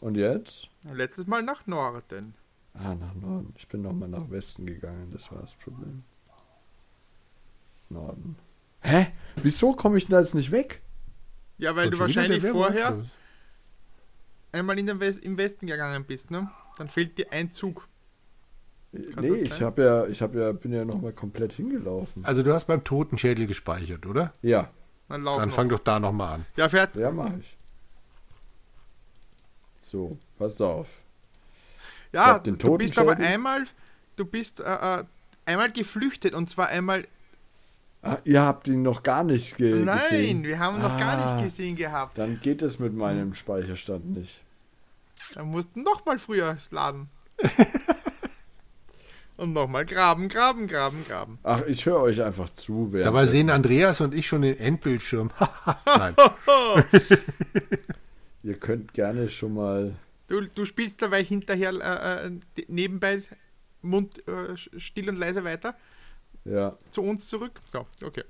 Und 0.00 0.16
jetzt? 0.16 0.68
Letztes 0.92 1.26
Mal 1.26 1.42
nach 1.42 1.66
Norden. 1.66 2.34
Ah, 2.74 2.94
nach 2.94 3.14
Norden. 3.14 3.54
Ich 3.58 3.68
bin 3.68 3.82
nochmal 3.82 4.08
nach 4.08 4.30
Westen 4.30 4.64
gegangen, 4.64 5.10
das 5.12 5.30
war 5.30 5.40
das 5.40 5.54
Problem. 5.54 6.04
Norden. 7.88 8.36
Hä? 8.80 9.08
Wieso 9.36 9.74
komme 9.74 9.98
ich 9.98 10.06
denn 10.06 10.12
da 10.12 10.20
jetzt 10.20 10.34
nicht 10.34 10.52
weg? 10.52 10.80
Ja, 11.58 11.76
weil 11.76 11.86
Und 11.86 11.94
du 11.94 11.98
wahrscheinlich 11.98 12.42
vorher 12.42 13.04
einmal 14.52 14.78
in 14.78 14.86
den 14.86 15.00
West 15.00 15.22
im 15.22 15.36
Westen 15.36 15.66
gegangen 15.66 16.04
bist, 16.04 16.30
ne? 16.30 16.50
Dann 16.78 16.88
fehlt 16.88 17.18
dir 17.18 17.32
ein 17.32 17.50
Zug. 17.50 17.88
Kann 18.92 19.24
nee, 19.24 19.34
ich 19.34 19.60
habe 19.60 19.82
ja, 19.82 20.06
ich 20.06 20.22
habe 20.22 20.40
ja, 20.40 20.52
bin 20.52 20.72
ja 20.72 20.84
nochmal 20.84 21.12
komplett 21.12 21.52
hingelaufen. 21.52 22.24
Also 22.24 22.42
du 22.42 22.52
hast 22.52 22.64
beim 22.66 22.82
Totenschädel 22.82 23.46
gespeichert, 23.46 24.06
oder? 24.06 24.32
Ja, 24.42 24.70
Dann 25.10 25.24
lauf 25.24 25.38
Dann 25.40 25.48
noch. 25.50 25.54
fang 25.56 25.68
doch 25.68 25.80
da 25.80 26.00
nochmal 26.00 26.34
an. 26.36 26.46
Ja, 26.56 26.68
fährt. 26.68 26.96
ja, 26.96 27.10
mache 27.10 27.40
ich. 27.40 27.56
So, 29.82 30.16
passt 30.38 30.62
auf. 30.62 30.88
Ja, 32.12 32.38
du 32.38 32.78
bist 32.78 32.96
aber 32.96 33.16
einmal, 33.16 33.66
du 34.16 34.24
bist 34.24 34.60
äh, 34.60 35.00
äh, 35.00 35.04
einmal 35.46 35.70
geflüchtet 35.72 36.32
und 36.34 36.48
zwar 36.48 36.68
einmal. 36.68 37.06
Ah, 38.02 38.16
ihr 38.24 38.40
habt 38.40 38.66
ihn 38.68 38.82
noch 38.82 39.02
gar 39.02 39.24
nicht 39.24 39.56
ge 39.56 39.74
Nein, 39.84 39.98
gesehen. 39.98 40.42
wir 40.44 40.58
haben 40.58 40.76
ihn 40.76 40.82
noch 40.82 40.98
gar 40.98 41.18
Ah. 41.18 41.34
nicht 41.34 41.44
gesehen 41.44 41.76
gehabt. 41.76 42.16
Dann 42.16 42.40
geht 42.40 42.62
es 42.62 42.78
mit 42.78 42.94
meinem 42.94 43.34
Speicherstand 43.34 44.16
nicht. 44.16 44.40
Dann 45.34 45.48
mussten 45.48 45.82
noch 45.82 46.06
mal 46.06 46.18
früher 46.18 46.56
laden. 46.70 47.10
und 49.40 49.54
nochmal 49.54 49.86
graben, 49.86 50.28
graben, 50.28 50.68
graben, 50.68 51.04
graben. 51.06 51.38
Ach, 51.42 51.62
ich 51.66 51.86
höre 51.86 52.00
euch 52.00 52.22
einfach 52.22 52.50
zu. 52.50 52.90
Dabei 52.92 53.24
sehen 53.24 53.48
Andreas 53.48 54.00
und 54.00 54.14
ich 54.14 54.26
schon 54.26 54.42
den 54.42 54.58
Endbildschirm. 54.58 55.30
Nein. 55.86 56.14
Ihr 58.42 58.54
könnt 58.54 58.92
gerne 58.92 59.28
schon 59.30 59.54
mal. 59.54 59.94
Du, 60.28 60.42
du 60.42 60.64
spielst 60.64 61.02
dabei 61.02 61.24
hinterher 61.24 61.72
äh, 61.72 62.26
äh, 62.26 62.64
nebenbei 62.68 63.22
Mund 63.82 64.26
äh, 64.28 64.56
still 64.56 65.08
und 65.08 65.16
leise 65.16 65.42
weiter 65.42 65.74
Ja, 66.44 66.76
zu 66.90 67.02
uns 67.02 67.26
zurück. 67.26 67.60
So, 67.66 67.86
okay. 68.04 68.24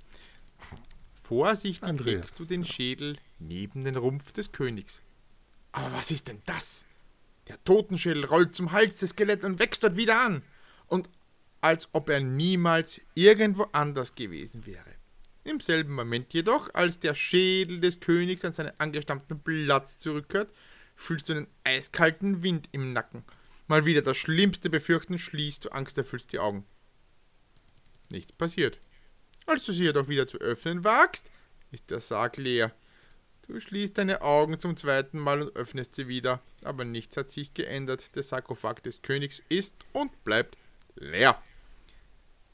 Vorsichtig 1.22 1.82
Andreas, 1.82 2.22
legst 2.22 2.38
du 2.38 2.44
den 2.44 2.64
Schädel 2.64 3.16
neben 3.38 3.84
den 3.84 3.96
Rumpf 3.96 4.32
des 4.32 4.52
Königs. 4.52 5.02
Aber 5.72 5.92
was 5.92 6.10
ist 6.10 6.28
denn 6.28 6.40
das? 6.46 6.84
Der 7.48 7.62
Totenschädel 7.64 8.24
rollt 8.24 8.54
zum 8.54 8.70
Hals 8.70 8.98
des 8.98 9.10
Skeletts 9.10 9.44
und 9.44 9.58
wächst 9.58 9.82
dort 9.82 9.96
wieder 9.96 10.20
an. 10.20 10.42
Und 10.90 11.08
als 11.62 11.88
ob 11.92 12.10
er 12.10 12.20
niemals 12.20 13.00
irgendwo 13.14 13.66
anders 13.72 14.14
gewesen 14.14 14.66
wäre. 14.66 14.94
Im 15.44 15.60
selben 15.60 15.94
Moment 15.94 16.34
jedoch, 16.34 16.72
als 16.74 16.98
der 17.00 17.14
Schädel 17.14 17.80
des 17.80 18.00
Königs 18.00 18.44
an 18.44 18.52
seinen 18.52 18.78
angestammten 18.78 19.40
Platz 19.40 19.96
zurückkehrt, 19.96 20.52
fühlst 20.96 21.28
du 21.28 21.32
einen 21.32 21.46
eiskalten 21.64 22.42
Wind 22.42 22.68
im 22.72 22.92
Nacken. 22.92 23.24
Mal 23.66 23.86
wieder 23.86 24.02
das 24.02 24.18
Schlimmste 24.18 24.68
befürchten, 24.68 25.18
schließt 25.18 25.64
du 25.64 25.70
angsterfüllst 25.70 26.32
die 26.32 26.38
Augen. 26.38 26.66
Nichts 28.10 28.32
passiert. 28.32 28.78
Als 29.46 29.64
du 29.64 29.72
sie 29.72 29.84
jedoch 29.84 30.08
wieder 30.08 30.26
zu 30.26 30.38
öffnen 30.38 30.84
wagst, 30.84 31.30
ist 31.70 31.90
der 31.90 32.00
Sarg 32.00 32.36
leer. 32.36 32.74
Du 33.46 33.58
schließt 33.58 33.96
deine 33.96 34.22
Augen 34.22 34.60
zum 34.60 34.76
zweiten 34.76 35.18
Mal 35.18 35.42
und 35.42 35.56
öffnest 35.56 35.94
sie 35.94 36.06
wieder, 36.06 36.40
aber 36.62 36.84
nichts 36.84 37.16
hat 37.16 37.30
sich 37.30 37.54
geändert. 37.54 38.14
Der 38.14 38.22
Sarkophag 38.22 38.82
des 38.82 39.02
Königs 39.02 39.42
ist 39.48 39.74
und 39.92 40.22
bleibt 40.24 40.56
leer. 41.00 41.36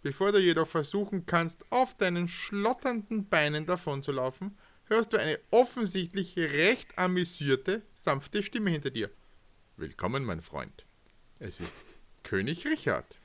Bevor 0.02 0.32
du 0.32 0.38
jedoch 0.40 0.68
versuchen 0.68 1.26
kannst, 1.26 1.64
auf 1.70 1.96
deinen 1.96 2.28
schlotternden 2.28 3.28
Beinen 3.28 3.66
davonzulaufen, 3.66 4.56
hörst 4.84 5.12
du 5.12 5.16
eine 5.18 5.38
offensichtlich 5.50 6.36
recht 6.38 6.96
amüsierte, 6.96 7.82
sanfte 7.94 8.42
Stimme 8.42 8.70
hinter 8.70 8.90
dir. 8.90 9.10
Willkommen, 9.76 10.24
mein 10.24 10.40
Freund. 10.42 10.86
Es 11.40 11.60
ist 11.60 11.74
König 12.22 12.64
Richard. 12.66 13.18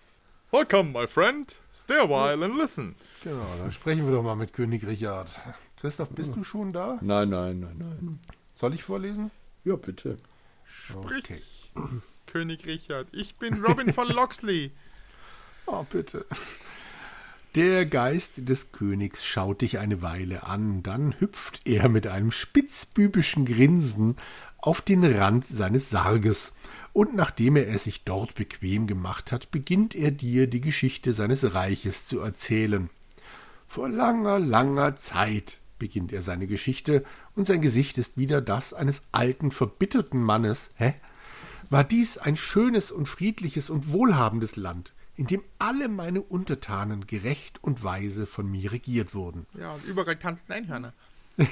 Welcome, 0.51 0.91
my 0.91 1.07
friend. 1.07 1.55
Stay 1.73 1.97
a 1.97 2.09
while 2.09 2.43
and 2.43 2.57
listen. 2.57 2.95
Genau, 3.23 3.45
dann 3.59 3.71
sprechen 3.71 4.05
wir 4.05 4.13
doch 4.13 4.23
mal 4.23 4.35
mit 4.35 4.51
König 4.51 4.85
Richard. 4.85 5.39
Christoph, 5.79 6.09
bist 6.09 6.35
du 6.35 6.43
schon 6.43 6.73
da? 6.73 6.97
nein, 7.01 7.29
nein, 7.29 7.59
nein, 7.61 7.77
nein. 7.77 8.19
Soll 8.55 8.73
ich 8.73 8.83
vorlesen? 8.83 9.31
Ja, 9.63 9.75
bitte. 9.75 10.17
Sprich, 10.65 11.23
Okay. 11.23 11.41
König 12.25 12.65
Richard. 12.65 13.07
Ich 13.11 13.35
bin 13.37 13.63
Robin 13.63 13.93
von 13.93 14.07
Loxley. 14.13 14.71
Oh, 15.71 15.85
bitte. 15.89 16.25
Der 17.55 17.85
Geist 17.85 18.49
des 18.49 18.73
Königs 18.73 19.25
schaut 19.25 19.61
dich 19.61 19.79
eine 19.79 20.01
Weile 20.01 20.43
an, 20.43 20.83
dann 20.83 21.17
hüpft 21.19 21.61
er 21.65 21.87
mit 21.87 22.07
einem 22.07 22.31
spitzbübischen 22.31 23.45
Grinsen 23.45 24.17
auf 24.57 24.81
den 24.81 25.05
Rand 25.05 25.45
seines 25.45 25.89
Sarges, 25.89 26.51
und 26.93 27.15
nachdem 27.15 27.55
er 27.55 27.69
es 27.69 27.85
sich 27.85 28.03
dort 28.03 28.35
bequem 28.35 28.85
gemacht 28.85 29.31
hat, 29.31 29.49
beginnt 29.51 29.95
er 29.95 30.11
dir 30.11 30.47
die 30.47 30.59
Geschichte 30.59 31.13
seines 31.13 31.53
Reiches 31.53 32.05
zu 32.05 32.19
erzählen. 32.19 32.89
Vor 33.67 33.87
langer, 33.87 34.39
langer 34.39 34.97
Zeit, 34.97 35.61
beginnt 35.79 36.11
er 36.11 36.21
seine 36.21 36.47
Geschichte, 36.47 37.05
und 37.33 37.47
sein 37.47 37.61
Gesicht 37.61 37.97
ist 37.97 38.17
wieder 38.17 38.41
das 38.41 38.73
eines 38.73 39.03
alten, 39.13 39.51
verbitterten 39.51 40.21
Mannes. 40.21 40.69
Hä? 40.75 40.95
War 41.69 41.85
dies 41.85 42.17
ein 42.17 42.35
schönes 42.35 42.91
und 42.91 43.07
friedliches 43.07 43.69
und 43.69 43.89
wohlhabendes 43.91 44.57
Land, 44.57 44.93
in 45.21 45.27
dem 45.27 45.43
alle 45.59 45.87
meine 45.87 46.23
Untertanen 46.23 47.05
gerecht 47.05 47.63
und 47.63 47.83
weise 47.83 48.25
von 48.25 48.49
mir 48.49 48.71
regiert 48.71 49.13
wurden. 49.13 49.45
Ja, 49.53 49.73
und 49.75 49.85
überall 49.85 50.17
tanzten 50.17 50.51
Einhörner. 50.51 50.93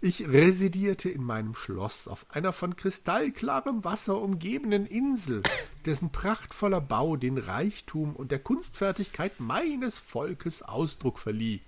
Ich 0.00 0.28
residierte 0.28 1.08
in 1.08 1.22
meinem 1.22 1.54
Schloss 1.54 2.08
auf 2.08 2.26
einer 2.28 2.52
von 2.52 2.76
kristallklarem 2.76 3.84
Wasser 3.84 4.20
umgebenen 4.20 4.84
Insel, 4.84 5.42
dessen 5.86 6.10
prachtvoller 6.10 6.82
Bau 6.82 7.16
den 7.16 7.38
Reichtum 7.38 8.14
und 8.14 8.30
der 8.30 8.40
Kunstfertigkeit 8.40 9.38
meines 9.38 9.98
Volkes 9.98 10.62
Ausdruck 10.62 11.18
verlieh. 11.18 11.62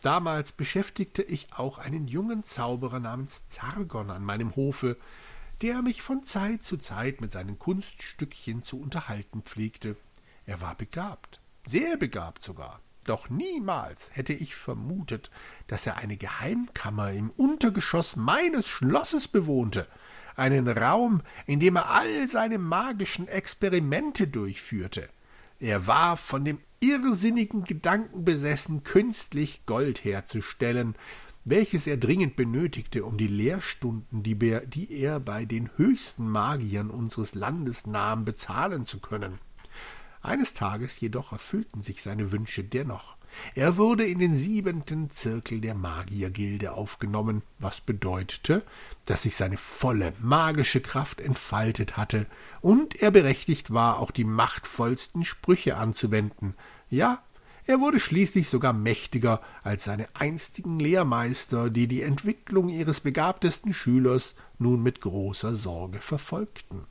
Damals 0.00 0.52
beschäftigte 0.52 1.22
ich 1.22 1.48
auch 1.52 1.76
einen 1.78 2.06
jungen 2.06 2.44
Zauberer 2.44 3.00
namens 3.00 3.46
Zargon 3.48 4.10
an 4.10 4.24
meinem 4.24 4.56
Hofe, 4.56 4.96
der 5.62 5.82
mich 5.82 6.02
von 6.02 6.24
Zeit 6.24 6.62
zu 6.62 6.76
Zeit 6.76 7.20
mit 7.20 7.32
seinen 7.32 7.58
Kunststückchen 7.58 8.62
zu 8.62 8.80
unterhalten 8.80 9.42
pflegte. 9.42 9.96
Er 10.46 10.60
war 10.60 10.74
begabt, 10.74 11.40
sehr 11.66 11.96
begabt 11.96 12.42
sogar. 12.42 12.80
Doch 13.04 13.30
niemals 13.30 14.10
hätte 14.12 14.34
ich 14.34 14.54
vermutet, 14.54 15.30
dass 15.66 15.86
er 15.86 15.96
eine 15.96 16.16
Geheimkammer 16.16 17.12
im 17.12 17.30
Untergeschoss 17.30 18.16
meines 18.16 18.68
Schlosses 18.68 19.28
bewohnte, 19.28 19.86
einen 20.36 20.68
Raum, 20.68 21.22
in 21.46 21.58
dem 21.58 21.76
er 21.76 21.90
all 21.90 22.28
seine 22.28 22.58
magischen 22.58 23.26
Experimente 23.26 24.28
durchführte. 24.28 25.08
Er 25.58 25.86
war 25.86 26.16
von 26.16 26.44
dem 26.44 26.60
irrsinnigen 26.80 27.64
Gedanken 27.64 28.24
besessen, 28.24 28.84
künstlich 28.84 29.66
Gold 29.66 30.04
herzustellen, 30.04 30.94
welches 31.50 31.86
er 31.86 31.96
dringend 31.96 32.36
benötigte, 32.36 33.04
um 33.04 33.16
die 33.18 33.28
Lehrstunden, 33.28 34.22
die 34.22 34.38
er, 34.40 34.66
die 34.66 34.92
er 34.92 35.20
bei 35.20 35.44
den 35.44 35.70
höchsten 35.76 36.28
Magiern 36.28 36.90
unseres 36.90 37.34
Landes 37.34 37.86
nahm, 37.86 38.24
bezahlen 38.24 38.86
zu 38.86 39.00
können. 39.00 39.38
Eines 40.20 40.54
Tages 40.54 41.00
jedoch 41.00 41.32
erfüllten 41.32 41.82
sich 41.82 42.02
seine 42.02 42.32
Wünsche 42.32 42.64
dennoch. 42.64 43.16
Er 43.54 43.76
wurde 43.76 44.04
in 44.04 44.18
den 44.18 44.34
siebenten 44.34 45.10
Zirkel 45.10 45.60
der 45.60 45.74
Magiergilde 45.74 46.72
aufgenommen, 46.72 47.42
was 47.58 47.80
bedeutete, 47.80 48.62
dass 49.04 49.22
sich 49.22 49.36
seine 49.36 49.58
volle 49.58 50.12
magische 50.20 50.80
Kraft 50.80 51.20
entfaltet 51.20 51.96
hatte 51.96 52.26
und 52.60 52.96
er 52.96 53.10
berechtigt 53.10 53.72
war, 53.72 53.98
auch 53.98 54.10
die 54.10 54.24
machtvollsten 54.24 55.24
Sprüche 55.24 55.76
anzuwenden. 55.76 56.54
Ja, 56.90 57.22
er 57.68 57.80
wurde 57.80 58.00
schließlich 58.00 58.48
sogar 58.48 58.72
mächtiger 58.72 59.42
als 59.62 59.84
seine 59.84 60.06
einstigen 60.14 60.80
Lehrmeister, 60.80 61.68
die 61.68 61.86
die 61.86 62.00
Entwicklung 62.00 62.70
ihres 62.70 63.00
begabtesten 63.00 63.74
Schülers 63.74 64.34
nun 64.58 64.82
mit 64.82 65.02
großer 65.02 65.54
Sorge 65.54 65.98
verfolgten. 65.98 66.86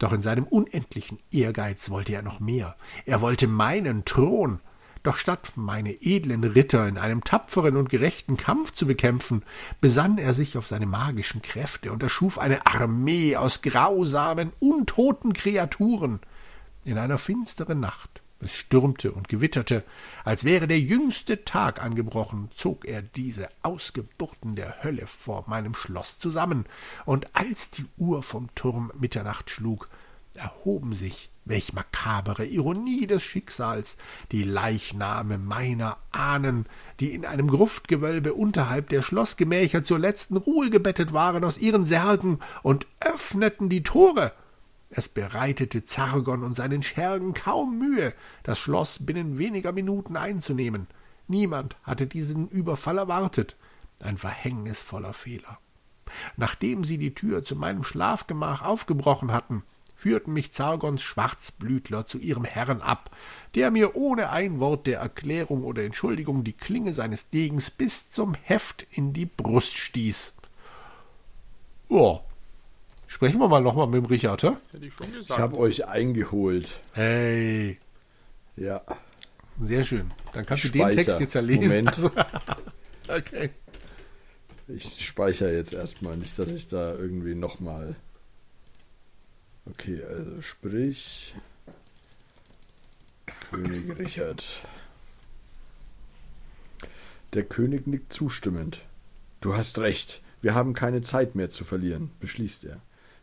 Doch 0.00 0.12
in 0.12 0.20
seinem 0.20 0.48
unendlichen 0.48 1.20
Ehrgeiz 1.30 1.90
wollte 1.90 2.12
er 2.12 2.22
noch 2.22 2.40
mehr. 2.40 2.74
Er 3.06 3.20
wollte 3.20 3.46
meinen 3.46 4.04
Thron. 4.04 4.58
Doch 5.04 5.16
statt 5.16 5.52
meine 5.54 6.02
edlen 6.02 6.42
Ritter 6.42 6.88
in 6.88 6.98
einem 6.98 7.22
tapferen 7.22 7.76
und 7.76 7.88
gerechten 7.88 8.36
Kampf 8.36 8.72
zu 8.72 8.88
bekämpfen, 8.88 9.44
besann 9.80 10.18
er 10.18 10.34
sich 10.34 10.58
auf 10.58 10.66
seine 10.66 10.86
magischen 10.86 11.40
Kräfte 11.40 11.92
und 11.92 12.02
erschuf 12.02 12.40
eine 12.40 12.66
Armee 12.66 13.36
aus 13.36 13.62
grausamen, 13.62 14.52
untoten 14.58 15.34
Kreaturen. 15.34 16.18
In 16.84 16.98
einer 16.98 17.18
finsteren 17.18 17.78
Nacht 17.78 18.23
es 18.44 18.56
stürmte 18.56 19.12
und 19.12 19.28
gewitterte, 19.28 19.84
als 20.24 20.44
wäre 20.44 20.68
der 20.68 20.80
jüngste 20.80 21.44
Tag 21.44 21.82
angebrochen, 21.82 22.50
zog 22.54 22.84
er 22.84 23.02
diese 23.02 23.48
Ausgeburten 23.62 24.54
der 24.54 24.82
Hölle 24.82 25.06
vor 25.06 25.44
meinem 25.46 25.74
Schloss 25.74 26.18
zusammen, 26.18 26.66
und 27.04 27.34
als 27.34 27.70
die 27.70 27.86
Uhr 27.96 28.22
vom 28.22 28.54
Turm 28.54 28.92
Mitternacht 28.98 29.50
schlug, 29.50 29.88
erhoben 30.34 30.94
sich, 30.94 31.30
welch 31.44 31.72
makabere 31.72 32.44
Ironie 32.44 33.06
des 33.06 33.22
Schicksals, 33.22 33.96
die 34.32 34.42
Leichname 34.42 35.38
meiner 35.38 35.98
Ahnen, 36.10 36.66
die 37.00 37.12
in 37.12 37.24
einem 37.24 37.48
Gruftgewölbe 37.48 38.34
unterhalb 38.34 38.88
der 38.88 39.02
Schlossgemächer 39.02 39.84
zur 39.84 39.98
letzten 39.98 40.36
Ruhe 40.36 40.70
gebettet 40.70 41.12
waren, 41.12 41.44
aus 41.44 41.58
ihren 41.58 41.84
Särgen 41.84 42.40
und 42.62 42.86
öffneten 43.00 43.68
die 43.68 43.82
Tore, 43.82 44.32
es 44.96 45.08
bereitete 45.08 45.84
Zargon 45.84 46.44
und 46.44 46.54
seinen 46.54 46.82
Schergen 46.82 47.34
kaum 47.34 47.78
Mühe, 47.78 48.14
das 48.44 48.60
Schloss 48.60 49.04
binnen 49.04 49.38
weniger 49.38 49.72
Minuten 49.72 50.16
einzunehmen. 50.16 50.86
Niemand 51.26 51.76
hatte 51.82 52.06
diesen 52.06 52.48
Überfall 52.48 52.98
erwartet. 52.98 53.56
Ein 54.00 54.18
verhängnisvoller 54.18 55.12
Fehler. 55.12 55.58
Nachdem 56.36 56.84
sie 56.84 56.98
die 56.98 57.14
Tür 57.14 57.42
zu 57.42 57.56
meinem 57.56 57.82
Schlafgemach 57.82 58.62
aufgebrochen 58.62 59.32
hatten, 59.32 59.64
führten 59.96 60.32
mich 60.32 60.52
Zargons 60.52 61.02
Schwarzblütler 61.02 62.06
zu 62.06 62.18
ihrem 62.18 62.44
Herrn 62.44 62.80
ab, 62.80 63.10
der 63.56 63.72
mir 63.72 63.96
ohne 63.96 64.30
ein 64.30 64.60
Wort 64.60 64.86
der 64.86 65.00
Erklärung 65.00 65.64
oder 65.64 65.82
Entschuldigung 65.82 66.44
die 66.44 66.52
Klinge 66.52 66.94
seines 66.94 67.30
Degens 67.30 67.70
bis 67.70 68.10
zum 68.10 68.34
Heft 68.34 68.86
in 68.90 69.12
die 69.12 69.26
Brust 69.26 69.74
stieß. 69.74 70.34
Oh, 71.88 72.20
Sprechen 73.06 73.38
wir 73.38 73.48
mal 73.48 73.60
nochmal 73.60 73.86
mit 73.86 73.96
dem 73.96 74.06
Richard, 74.06 74.42
hä? 74.42 74.52
Hätte 74.72 74.86
ich 74.86 74.94
schon 74.94 75.12
gesagt. 75.12 75.30
Ich 75.30 75.38
habe 75.38 75.58
euch 75.58 75.86
eingeholt. 75.86 76.68
Hey. 76.92 77.78
Ja. 78.56 78.82
Sehr 79.60 79.84
schön. 79.84 80.08
Dann 80.32 80.46
kannst 80.46 80.64
ich 80.64 80.72
du 80.72 80.78
den 80.78 80.90
Text 80.90 81.20
jetzt 81.20 81.34
ja 81.34 81.40
lesen. 81.40 81.68
Moment. 81.68 81.88
Also, 81.88 82.10
okay. 83.08 83.50
Ich 84.66 85.06
speichere 85.06 85.52
jetzt 85.54 85.74
erstmal 85.74 86.16
nicht, 86.16 86.38
dass 86.38 86.48
ich 86.48 86.68
da 86.68 86.94
irgendwie 86.94 87.34
nochmal. 87.34 87.96
Okay, 89.66 90.02
also 90.02 90.42
sprich. 90.42 91.34
König 93.50 93.98
Richard. 93.98 94.44
Der 97.34 97.44
König 97.44 97.86
nickt 97.86 98.12
zustimmend. 98.12 98.80
Du 99.40 99.54
hast 99.54 99.78
recht. 99.78 100.22
Wir 100.40 100.54
haben 100.54 100.72
keine 100.74 101.02
Zeit 101.02 101.34
mehr 101.34 101.50
zu 101.50 101.64
verlieren, 101.64 102.10
beschließt 102.20 102.64
er. 102.64 102.80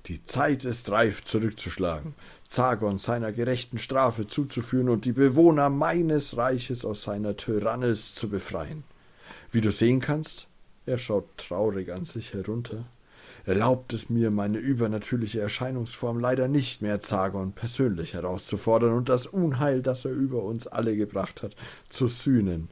Die 0.08 0.24
Zeit 0.26 0.66
ist 0.66 0.90
reif, 0.90 1.24
zurückzuschlagen, 1.24 2.16
Zagon 2.48 2.98
seiner 2.98 3.32
gerechten 3.32 3.78
Strafe 3.78 4.26
zuzuführen 4.26 4.90
und 4.90 5.06
die 5.06 5.12
Bewohner 5.12 5.70
meines 5.70 6.38
Reiches 6.38 6.86
aus 6.86 7.04
seiner 7.04 7.38
Tyrannis 7.38 8.16
zu 8.16 8.30
befreien. 8.30 8.84
Wie 9.52 9.62
du 9.62 9.72
sehen 9.72 10.00
kannst, 10.00 10.48
er 10.88 10.98
schaut 10.98 11.38
traurig 11.38 11.94
an 11.94 12.06
sich 12.06 12.34
herunter, 12.34 12.86
erlaubt 13.46 13.94
es 13.94 14.10
mir, 14.10 14.32
meine 14.32 14.58
übernatürliche 14.58 15.40
Erscheinungsform 15.40 16.20
leider 16.20 16.48
nicht 16.48 16.82
mehr 16.82 17.00
Zagon 17.00 17.52
persönlich 17.52 18.16
herauszufordern 18.16 18.94
und 18.94 19.08
das 19.08 19.28
Unheil, 19.28 19.84
das 19.84 20.06
er 20.06 20.12
über 20.12 20.42
uns 20.44 20.68
alle 20.68 20.96
gebracht 20.96 21.44
hat, 21.44 21.56
zu 21.90 22.08
sühnen. 22.08 22.70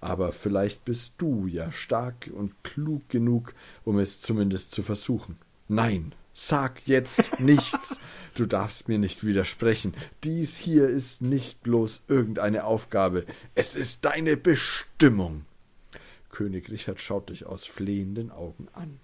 Aber 0.00 0.32
vielleicht 0.32 0.86
bist 0.86 1.14
du 1.18 1.46
ja 1.46 1.70
stark 1.72 2.30
und 2.32 2.64
klug 2.64 3.08
genug, 3.10 3.52
um 3.84 3.98
es 3.98 4.22
zumindest 4.22 4.72
zu 4.72 4.82
versuchen. 4.82 5.36
Nein, 5.68 6.14
Sag 6.42 6.86
jetzt 6.86 7.38
nichts. 7.38 8.00
Du 8.34 8.46
darfst 8.46 8.88
mir 8.88 8.98
nicht 8.98 9.24
widersprechen. 9.26 9.92
Dies 10.24 10.56
hier 10.56 10.88
ist 10.88 11.20
nicht 11.20 11.62
bloß 11.62 12.04
irgendeine 12.08 12.64
Aufgabe. 12.64 13.26
Es 13.54 13.76
ist 13.76 14.06
deine 14.06 14.38
Bestimmung. 14.38 15.44
König 16.30 16.70
Richard 16.70 16.98
schaut 16.98 17.28
dich 17.28 17.44
aus 17.44 17.66
flehenden 17.66 18.30
Augen 18.30 18.68
an. 18.72 19.00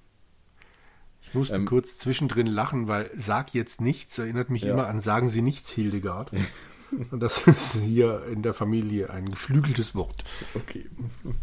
Ich 1.20 1.34
musste 1.34 1.56
ähm, 1.56 1.66
kurz 1.66 1.98
zwischendrin 1.98 2.46
lachen, 2.46 2.88
weil 2.88 3.10
sag 3.14 3.52
jetzt 3.52 3.82
nichts 3.82 4.16
erinnert 4.16 4.48
mich 4.48 4.62
ja. 4.62 4.72
immer 4.72 4.86
an 4.86 5.02
sagen 5.02 5.28
Sie 5.28 5.42
nichts, 5.42 5.70
Hildegard. 5.70 6.32
Und 7.10 7.20
das 7.20 7.46
ist 7.46 7.74
hier 7.74 8.24
in 8.32 8.42
der 8.42 8.54
Familie 8.54 9.10
ein 9.10 9.28
geflügeltes 9.28 9.94
Wort. 9.94 10.24
Okay. 10.54 10.86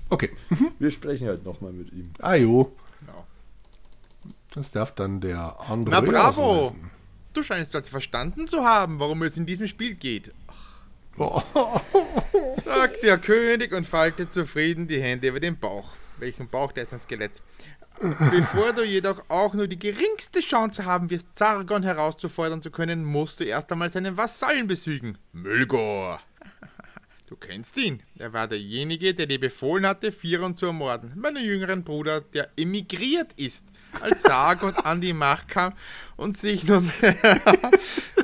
Okay. 0.09 0.31
Wir 0.79 0.89
sprechen 0.89 1.27
halt 1.27 1.45
nochmal 1.45 1.71
mit 1.71 1.93
ihm. 1.93 2.09
Ah 2.17 2.33
jo. 2.33 2.75
Genau. 3.01 3.27
Das 4.53 4.71
darf 4.71 4.93
dann 4.93 5.19
der 5.19 5.59
andere. 5.59 5.91
Na 5.91 6.01
bravo! 6.01 6.75
Du 7.33 7.41
scheinst 7.41 7.73
das 7.73 7.89
verstanden 7.89 8.45
zu 8.47 8.63
haben, 8.63 8.99
worum 8.99 9.23
es 9.23 9.35
in 9.35 9.47
diesem 9.47 9.67
Spiel 9.67 9.95
geht. 9.95 10.31
Oh. 11.17 11.41
sagt 12.63 13.03
der 13.03 13.17
König 13.17 13.73
und 13.73 13.87
faltet 13.87 14.31
zufrieden 14.31 14.87
die 14.87 15.01
Hände 15.01 15.27
über 15.27 15.39
den 15.39 15.59
Bauch. 15.59 15.95
Welchen 16.19 16.47
Bauch? 16.47 16.71
Der 16.71 16.83
ist 16.83 16.93
ein 16.93 16.99
Skelett. 16.99 17.41
Bevor 18.31 18.73
du 18.73 18.83
jedoch 18.83 19.23
auch 19.29 19.53
nur 19.53 19.67
die 19.67 19.79
geringste 19.79 20.39
Chance 20.39 20.85
haben 20.85 21.09
wirst, 21.09 21.27
Zargon 21.35 21.83
herauszufordern 21.83 22.61
zu 22.61 22.71
können, 22.71 23.03
musst 23.03 23.39
du 23.39 23.43
erst 23.43 23.71
einmal 23.71 23.91
seinen 23.91 24.17
Vasallen 24.17 24.67
besügen. 24.67 25.17
Mülgor. 25.31 26.19
Du 27.27 27.35
kennst 27.35 27.77
ihn. 27.77 28.03
Er 28.17 28.33
war 28.33 28.47
derjenige, 28.47 29.13
der 29.13 29.25
dir 29.25 29.39
befohlen 29.39 29.87
hatte, 29.87 30.11
Firon 30.11 30.55
zu 30.55 30.67
ermorden. 30.67 31.13
Meinen 31.15 31.43
jüngeren 31.43 31.83
Bruder, 31.83 32.21
der 32.21 32.49
emigriert 32.57 33.33
ist, 33.37 33.65
als 34.01 34.23
Sargon 34.23 34.75
an 34.75 35.01
die 35.01 35.13
Macht 35.13 35.47
kam 35.47 35.73
und 36.15 36.37
sich 36.37 36.65
nun 36.65 36.91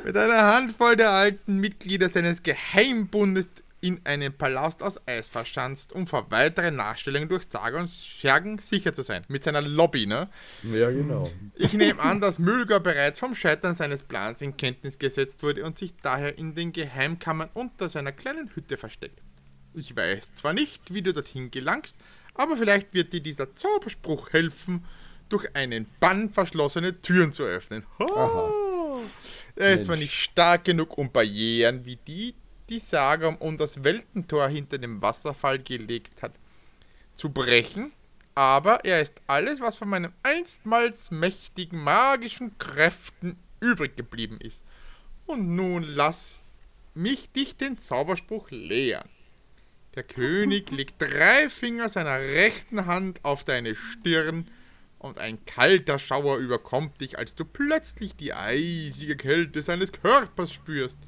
mit 0.04 0.16
einer 0.16 0.54
Handvoll 0.54 0.96
der 0.96 1.10
alten 1.10 1.58
Mitglieder 1.58 2.08
seines 2.08 2.42
Geheimbundes 2.42 3.52
in 3.80 4.00
einen 4.04 4.32
Palast 4.32 4.82
aus 4.82 5.00
Eis 5.06 5.28
verschanzt, 5.28 5.92
um 5.92 6.06
vor 6.06 6.30
weiteren 6.30 6.76
Nachstellungen 6.76 7.28
durch 7.28 7.44
Sargons 7.48 8.04
Schergen 8.04 8.58
sicher 8.58 8.92
zu 8.92 9.02
sein. 9.02 9.24
Mit 9.28 9.44
seiner 9.44 9.62
Lobby, 9.62 10.06
ne? 10.06 10.28
Ja, 10.62 10.90
genau. 10.90 11.30
Ich 11.54 11.72
nehme 11.72 12.00
an, 12.02 12.20
dass 12.20 12.38
Mülger 12.38 12.80
bereits 12.80 13.18
vom 13.18 13.34
Scheitern 13.34 13.74
seines 13.74 14.02
Plans 14.02 14.42
in 14.42 14.56
Kenntnis 14.56 14.98
gesetzt 14.98 15.42
wurde 15.42 15.64
und 15.64 15.78
sich 15.78 15.94
daher 16.02 16.36
in 16.36 16.54
den 16.54 16.72
Geheimkammern 16.72 17.50
unter 17.54 17.88
seiner 17.88 18.12
kleinen 18.12 18.50
Hütte 18.54 18.76
versteckt. 18.76 19.20
Ich 19.74 19.96
weiß 19.96 20.34
zwar 20.34 20.52
nicht, 20.52 20.92
wie 20.92 21.02
du 21.02 21.12
dorthin 21.12 21.50
gelangst, 21.50 21.96
aber 22.34 22.56
vielleicht 22.56 22.92
wird 22.92 23.12
dir 23.12 23.20
dieser 23.20 23.54
Zauberspruch 23.54 24.32
helfen, 24.32 24.84
durch 25.32 25.54
einen 25.56 25.86
Bann 26.00 26.30
verschlossene 26.30 27.00
Türen 27.00 27.32
zu 27.32 27.44
öffnen. 27.44 27.84
Oh. 27.98 29.00
Er 29.56 29.74
ist 29.74 29.86
zwar 29.86 29.96
nicht 29.96 30.14
stark 30.14 30.64
genug, 30.64 30.96
um 30.98 31.10
Barrieren 31.10 31.84
wie 31.84 31.96
die, 31.96 32.34
die 32.68 32.78
Sagam 32.78 33.36
um 33.36 33.58
das 33.58 33.82
Weltentor 33.82 34.48
hinter 34.48 34.78
dem 34.78 35.02
Wasserfall 35.02 35.58
gelegt 35.58 36.22
hat, 36.22 36.32
zu 37.14 37.30
brechen, 37.30 37.92
aber 38.34 38.84
er 38.84 39.00
ist 39.00 39.20
alles, 39.26 39.60
was 39.60 39.76
von 39.76 39.88
meinen 39.88 40.12
einstmals 40.22 41.10
mächtigen 41.10 41.82
magischen 41.82 42.56
Kräften 42.58 43.36
übrig 43.60 43.96
geblieben 43.96 44.38
ist. 44.40 44.64
Und 45.26 45.54
nun 45.54 45.82
lass 45.82 46.42
mich 46.94 47.30
dich 47.32 47.56
den 47.56 47.78
Zauberspruch 47.78 48.50
lehren. 48.50 49.08
Der 49.94 50.04
König 50.04 50.70
legt 50.70 51.02
drei 51.02 51.50
Finger 51.50 51.88
seiner 51.88 52.18
rechten 52.18 52.86
Hand 52.86 53.24
auf 53.24 53.44
deine 53.44 53.74
Stirn 53.74 54.48
und 55.00 55.18
ein 55.18 55.44
kalter 55.46 55.98
Schauer 55.98 56.36
überkommt 56.36 57.00
dich, 57.00 57.18
als 57.18 57.34
du 57.34 57.44
plötzlich 57.44 58.14
die 58.14 58.34
eisige 58.34 59.16
Kälte 59.16 59.62
seines 59.62 59.92
Körpers 59.92 60.52
spürst. 60.52 60.98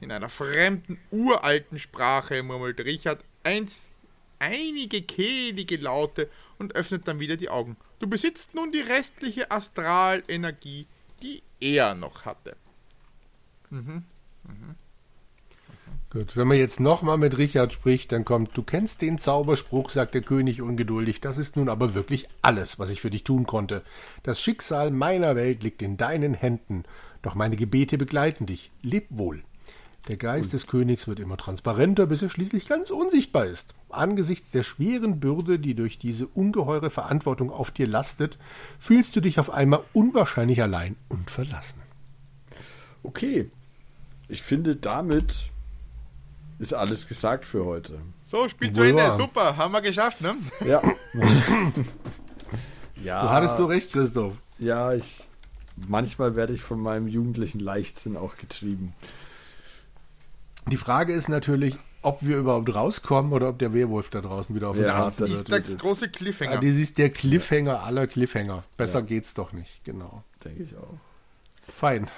In 0.00 0.12
einer 0.12 0.28
fremden, 0.28 0.98
uralten 1.10 1.78
Sprache 1.78 2.42
murmelt 2.42 2.80
Richard 2.80 3.22
einst 3.42 3.90
einige 4.38 5.02
kehlige 5.02 5.76
Laute 5.76 6.30
und 6.58 6.74
öffnet 6.74 7.06
dann 7.06 7.20
wieder 7.20 7.36
die 7.36 7.50
Augen. 7.50 7.76
Du 7.98 8.06
besitzt 8.08 8.54
nun 8.54 8.70
die 8.70 8.80
restliche 8.80 9.50
Astralenergie, 9.50 10.86
die 11.22 11.42
er 11.58 11.94
noch 11.94 12.24
hatte. 12.24 12.56
Gut, 16.12 16.36
wenn 16.36 16.48
man 16.48 16.56
jetzt 16.56 16.80
nochmal 16.80 17.18
mit 17.18 17.38
Richard 17.38 17.72
spricht, 17.72 18.10
dann 18.10 18.24
kommt, 18.24 18.56
du 18.56 18.64
kennst 18.64 19.00
den 19.00 19.16
Zauberspruch, 19.16 19.90
sagt 19.90 20.14
der 20.14 20.22
König 20.22 20.60
ungeduldig, 20.60 21.20
das 21.20 21.38
ist 21.38 21.54
nun 21.54 21.68
aber 21.68 21.94
wirklich 21.94 22.26
alles, 22.42 22.80
was 22.80 22.90
ich 22.90 23.00
für 23.00 23.10
dich 23.10 23.22
tun 23.22 23.46
konnte. 23.46 23.82
Das 24.24 24.40
Schicksal 24.40 24.90
meiner 24.90 25.36
Welt 25.36 25.62
liegt 25.62 25.82
in 25.82 25.96
deinen 25.96 26.34
Händen, 26.34 26.82
doch 27.22 27.36
meine 27.36 27.54
Gebete 27.54 27.96
begleiten 27.96 28.46
dich. 28.46 28.72
Leb 28.82 29.06
wohl. 29.10 29.44
Der 30.08 30.16
Geist 30.16 30.52
des 30.52 30.66
Königs 30.66 31.06
wird 31.06 31.20
immer 31.20 31.36
transparenter, 31.36 32.06
bis 32.06 32.22
er 32.22 32.28
schließlich 32.28 32.66
ganz 32.66 32.90
unsichtbar 32.90 33.46
ist. 33.46 33.74
Angesichts 33.88 34.50
der 34.50 34.64
schweren 34.64 35.20
Bürde, 35.20 35.60
die 35.60 35.76
durch 35.76 35.96
diese 35.98 36.26
ungeheure 36.26 36.90
Verantwortung 36.90 37.52
auf 37.52 37.70
dir 37.70 37.86
lastet, 37.86 38.36
fühlst 38.80 39.14
du 39.14 39.20
dich 39.20 39.38
auf 39.38 39.50
einmal 39.50 39.84
unwahrscheinlich 39.92 40.60
allein 40.60 40.96
und 41.08 41.30
verlassen. 41.30 41.82
Okay. 43.04 43.48
Ich 44.26 44.42
finde, 44.42 44.74
damit 44.74 45.50
ist 46.60 46.74
alles 46.74 47.08
gesagt 47.08 47.44
für 47.46 47.64
heute. 47.64 47.98
So, 48.24 48.48
Spiel 48.48 48.70
zu 48.72 48.82
Ende. 48.82 49.16
Super, 49.16 49.56
haben 49.56 49.72
wir 49.72 49.80
geschafft, 49.80 50.20
ne? 50.20 50.36
Ja. 50.64 50.82
ja. 53.02 53.22
Du 53.22 53.30
hattest 53.30 53.56
so 53.56 53.66
recht, 53.66 53.90
Christoph. 53.92 54.34
Ja, 54.58 54.92
ich. 54.92 55.24
Manchmal 55.88 56.36
werde 56.36 56.52
ich 56.52 56.60
von 56.60 56.78
meinem 56.78 57.08
jugendlichen 57.08 57.58
Leichtsinn 57.60 58.16
auch 58.18 58.36
getrieben. 58.36 58.92
Die 60.66 60.76
Frage 60.76 61.14
ist 61.14 61.30
natürlich, 61.30 61.78
ob 62.02 62.22
wir 62.22 62.36
überhaupt 62.36 62.74
rauskommen 62.74 63.32
oder 63.32 63.48
ob 63.48 63.58
der 63.58 63.72
Werwolf 63.72 64.10
da 64.10 64.20
draußen 64.20 64.54
wieder 64.54 64.68
auf 64.68 64.76
uns 64.76 64.86
Ja, 64.86 64.98
wartet. 64.98 65.20
Das 65.20 65.30
das 65.30 65.30
ist 65.30 65.48
der 65.48 65.66
wird 65.66 65.80
große 65.80 66.04
Ja, 66.04 66.10
Cliffhanger. 66.12 66.56
das 66.56 66.74
ist 66.74 66.98
der 66.98 67.08
Cliffhanger 67.08 67.82
aller 67.82 68.06
Cliffhanger. 68.06 68.62
Besser 68.76 68.98
Ja. 68.98 69.06
geht's 69.06 69.32
doch 69.32 69.52
nicht, 69.54 69.82
genau. 69.84 70.22
Denke 70.44 70.62
ich 70.64 70.76
auch. 70.76 70.98
Fein. 71.74 72.10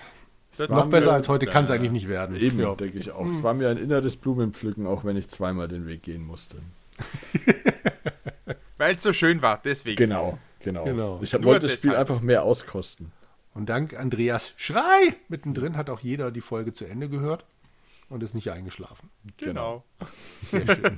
Das 0.57 0.69
Noch 0.69 0.87
besser 0.91 1.07
mir- 1.09 1.13
als 1.15 1.29
heute 1.29 1.47
kann 1.47 1.65
es 1.65 1.71
eigentlich 1.71 1.93
nicht 1.93 2.09
werden. 2.09 2.37
Eben, 2.37 2.59
Ja. 2.59 2.75
denke 2.75 2.99
ich 2.99 3.11
auch. 3.11 3.27
Es 3.27 3.43
war 3.43 3.55
mir 3.55 3.69
ein 3.71 3.79
inneres 3.79 4.17
Blumenpflücken, 4.17 4.87
auch 4.87 5.05
wenn 5.05 5.17
ich 5.17 5.29
zweimal 5.29 5.67
den 5.69 5.87
Weg 5.87 6.03
gehen 6.03 6.27
musste. 6.27 6.57
Weil 8.77 8.97
es 8.97 9.03
so 9.03 9.13
schön 9.13 9.41
war, 9.43 9.61
deswegen. 9.65 9.97
Genau, 9.97 10.39
genau. 10.61 10.85
Genau. 10.85 11.21
Ich 11.23 11.33
hab, 11.35 11.45
wollte 11.45 11.67
das 11.69 11.75
Spiel 11.79 11.95
einfach 11.95 12.21
mehr 12.21 12.43
auskosten. 12.43 13.13
Und 13.55 13.69
dank 13.69 13.95
Andreas 13.99 14.55
Schrei 14.57 15.15
mittendrin 15.29 15.77
hat 15.77 15.89
auch 15.91 16.01
jeder 16.01 16.31
die 16.31 16.41
Folge 16.41 16.73
zu 16.75 16.85
Ende 16.87 17.09
gehört 17.09 17.45
und 18.09 18.23
ist 18.23 18.35
nicht 18.35 18.51
eingeschlafen. 18.51 19.09
Genau. 19.37 19.85
Sehr 20.43 20.67
schön. 20.67 20.97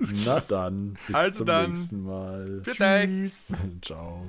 Na 0.24 0.40
dann, 0.40 0.96
bis 1.06 1.16
Also 1.16 1.38
zum 1.38 1.46
dann. 1.46 1.72
nächsten 1.72 2.02
Mal. 2.04 2.60
Dich. 2.60 2.76
Tschüss. 2.78 3.52
Ciao. 3.82 4.22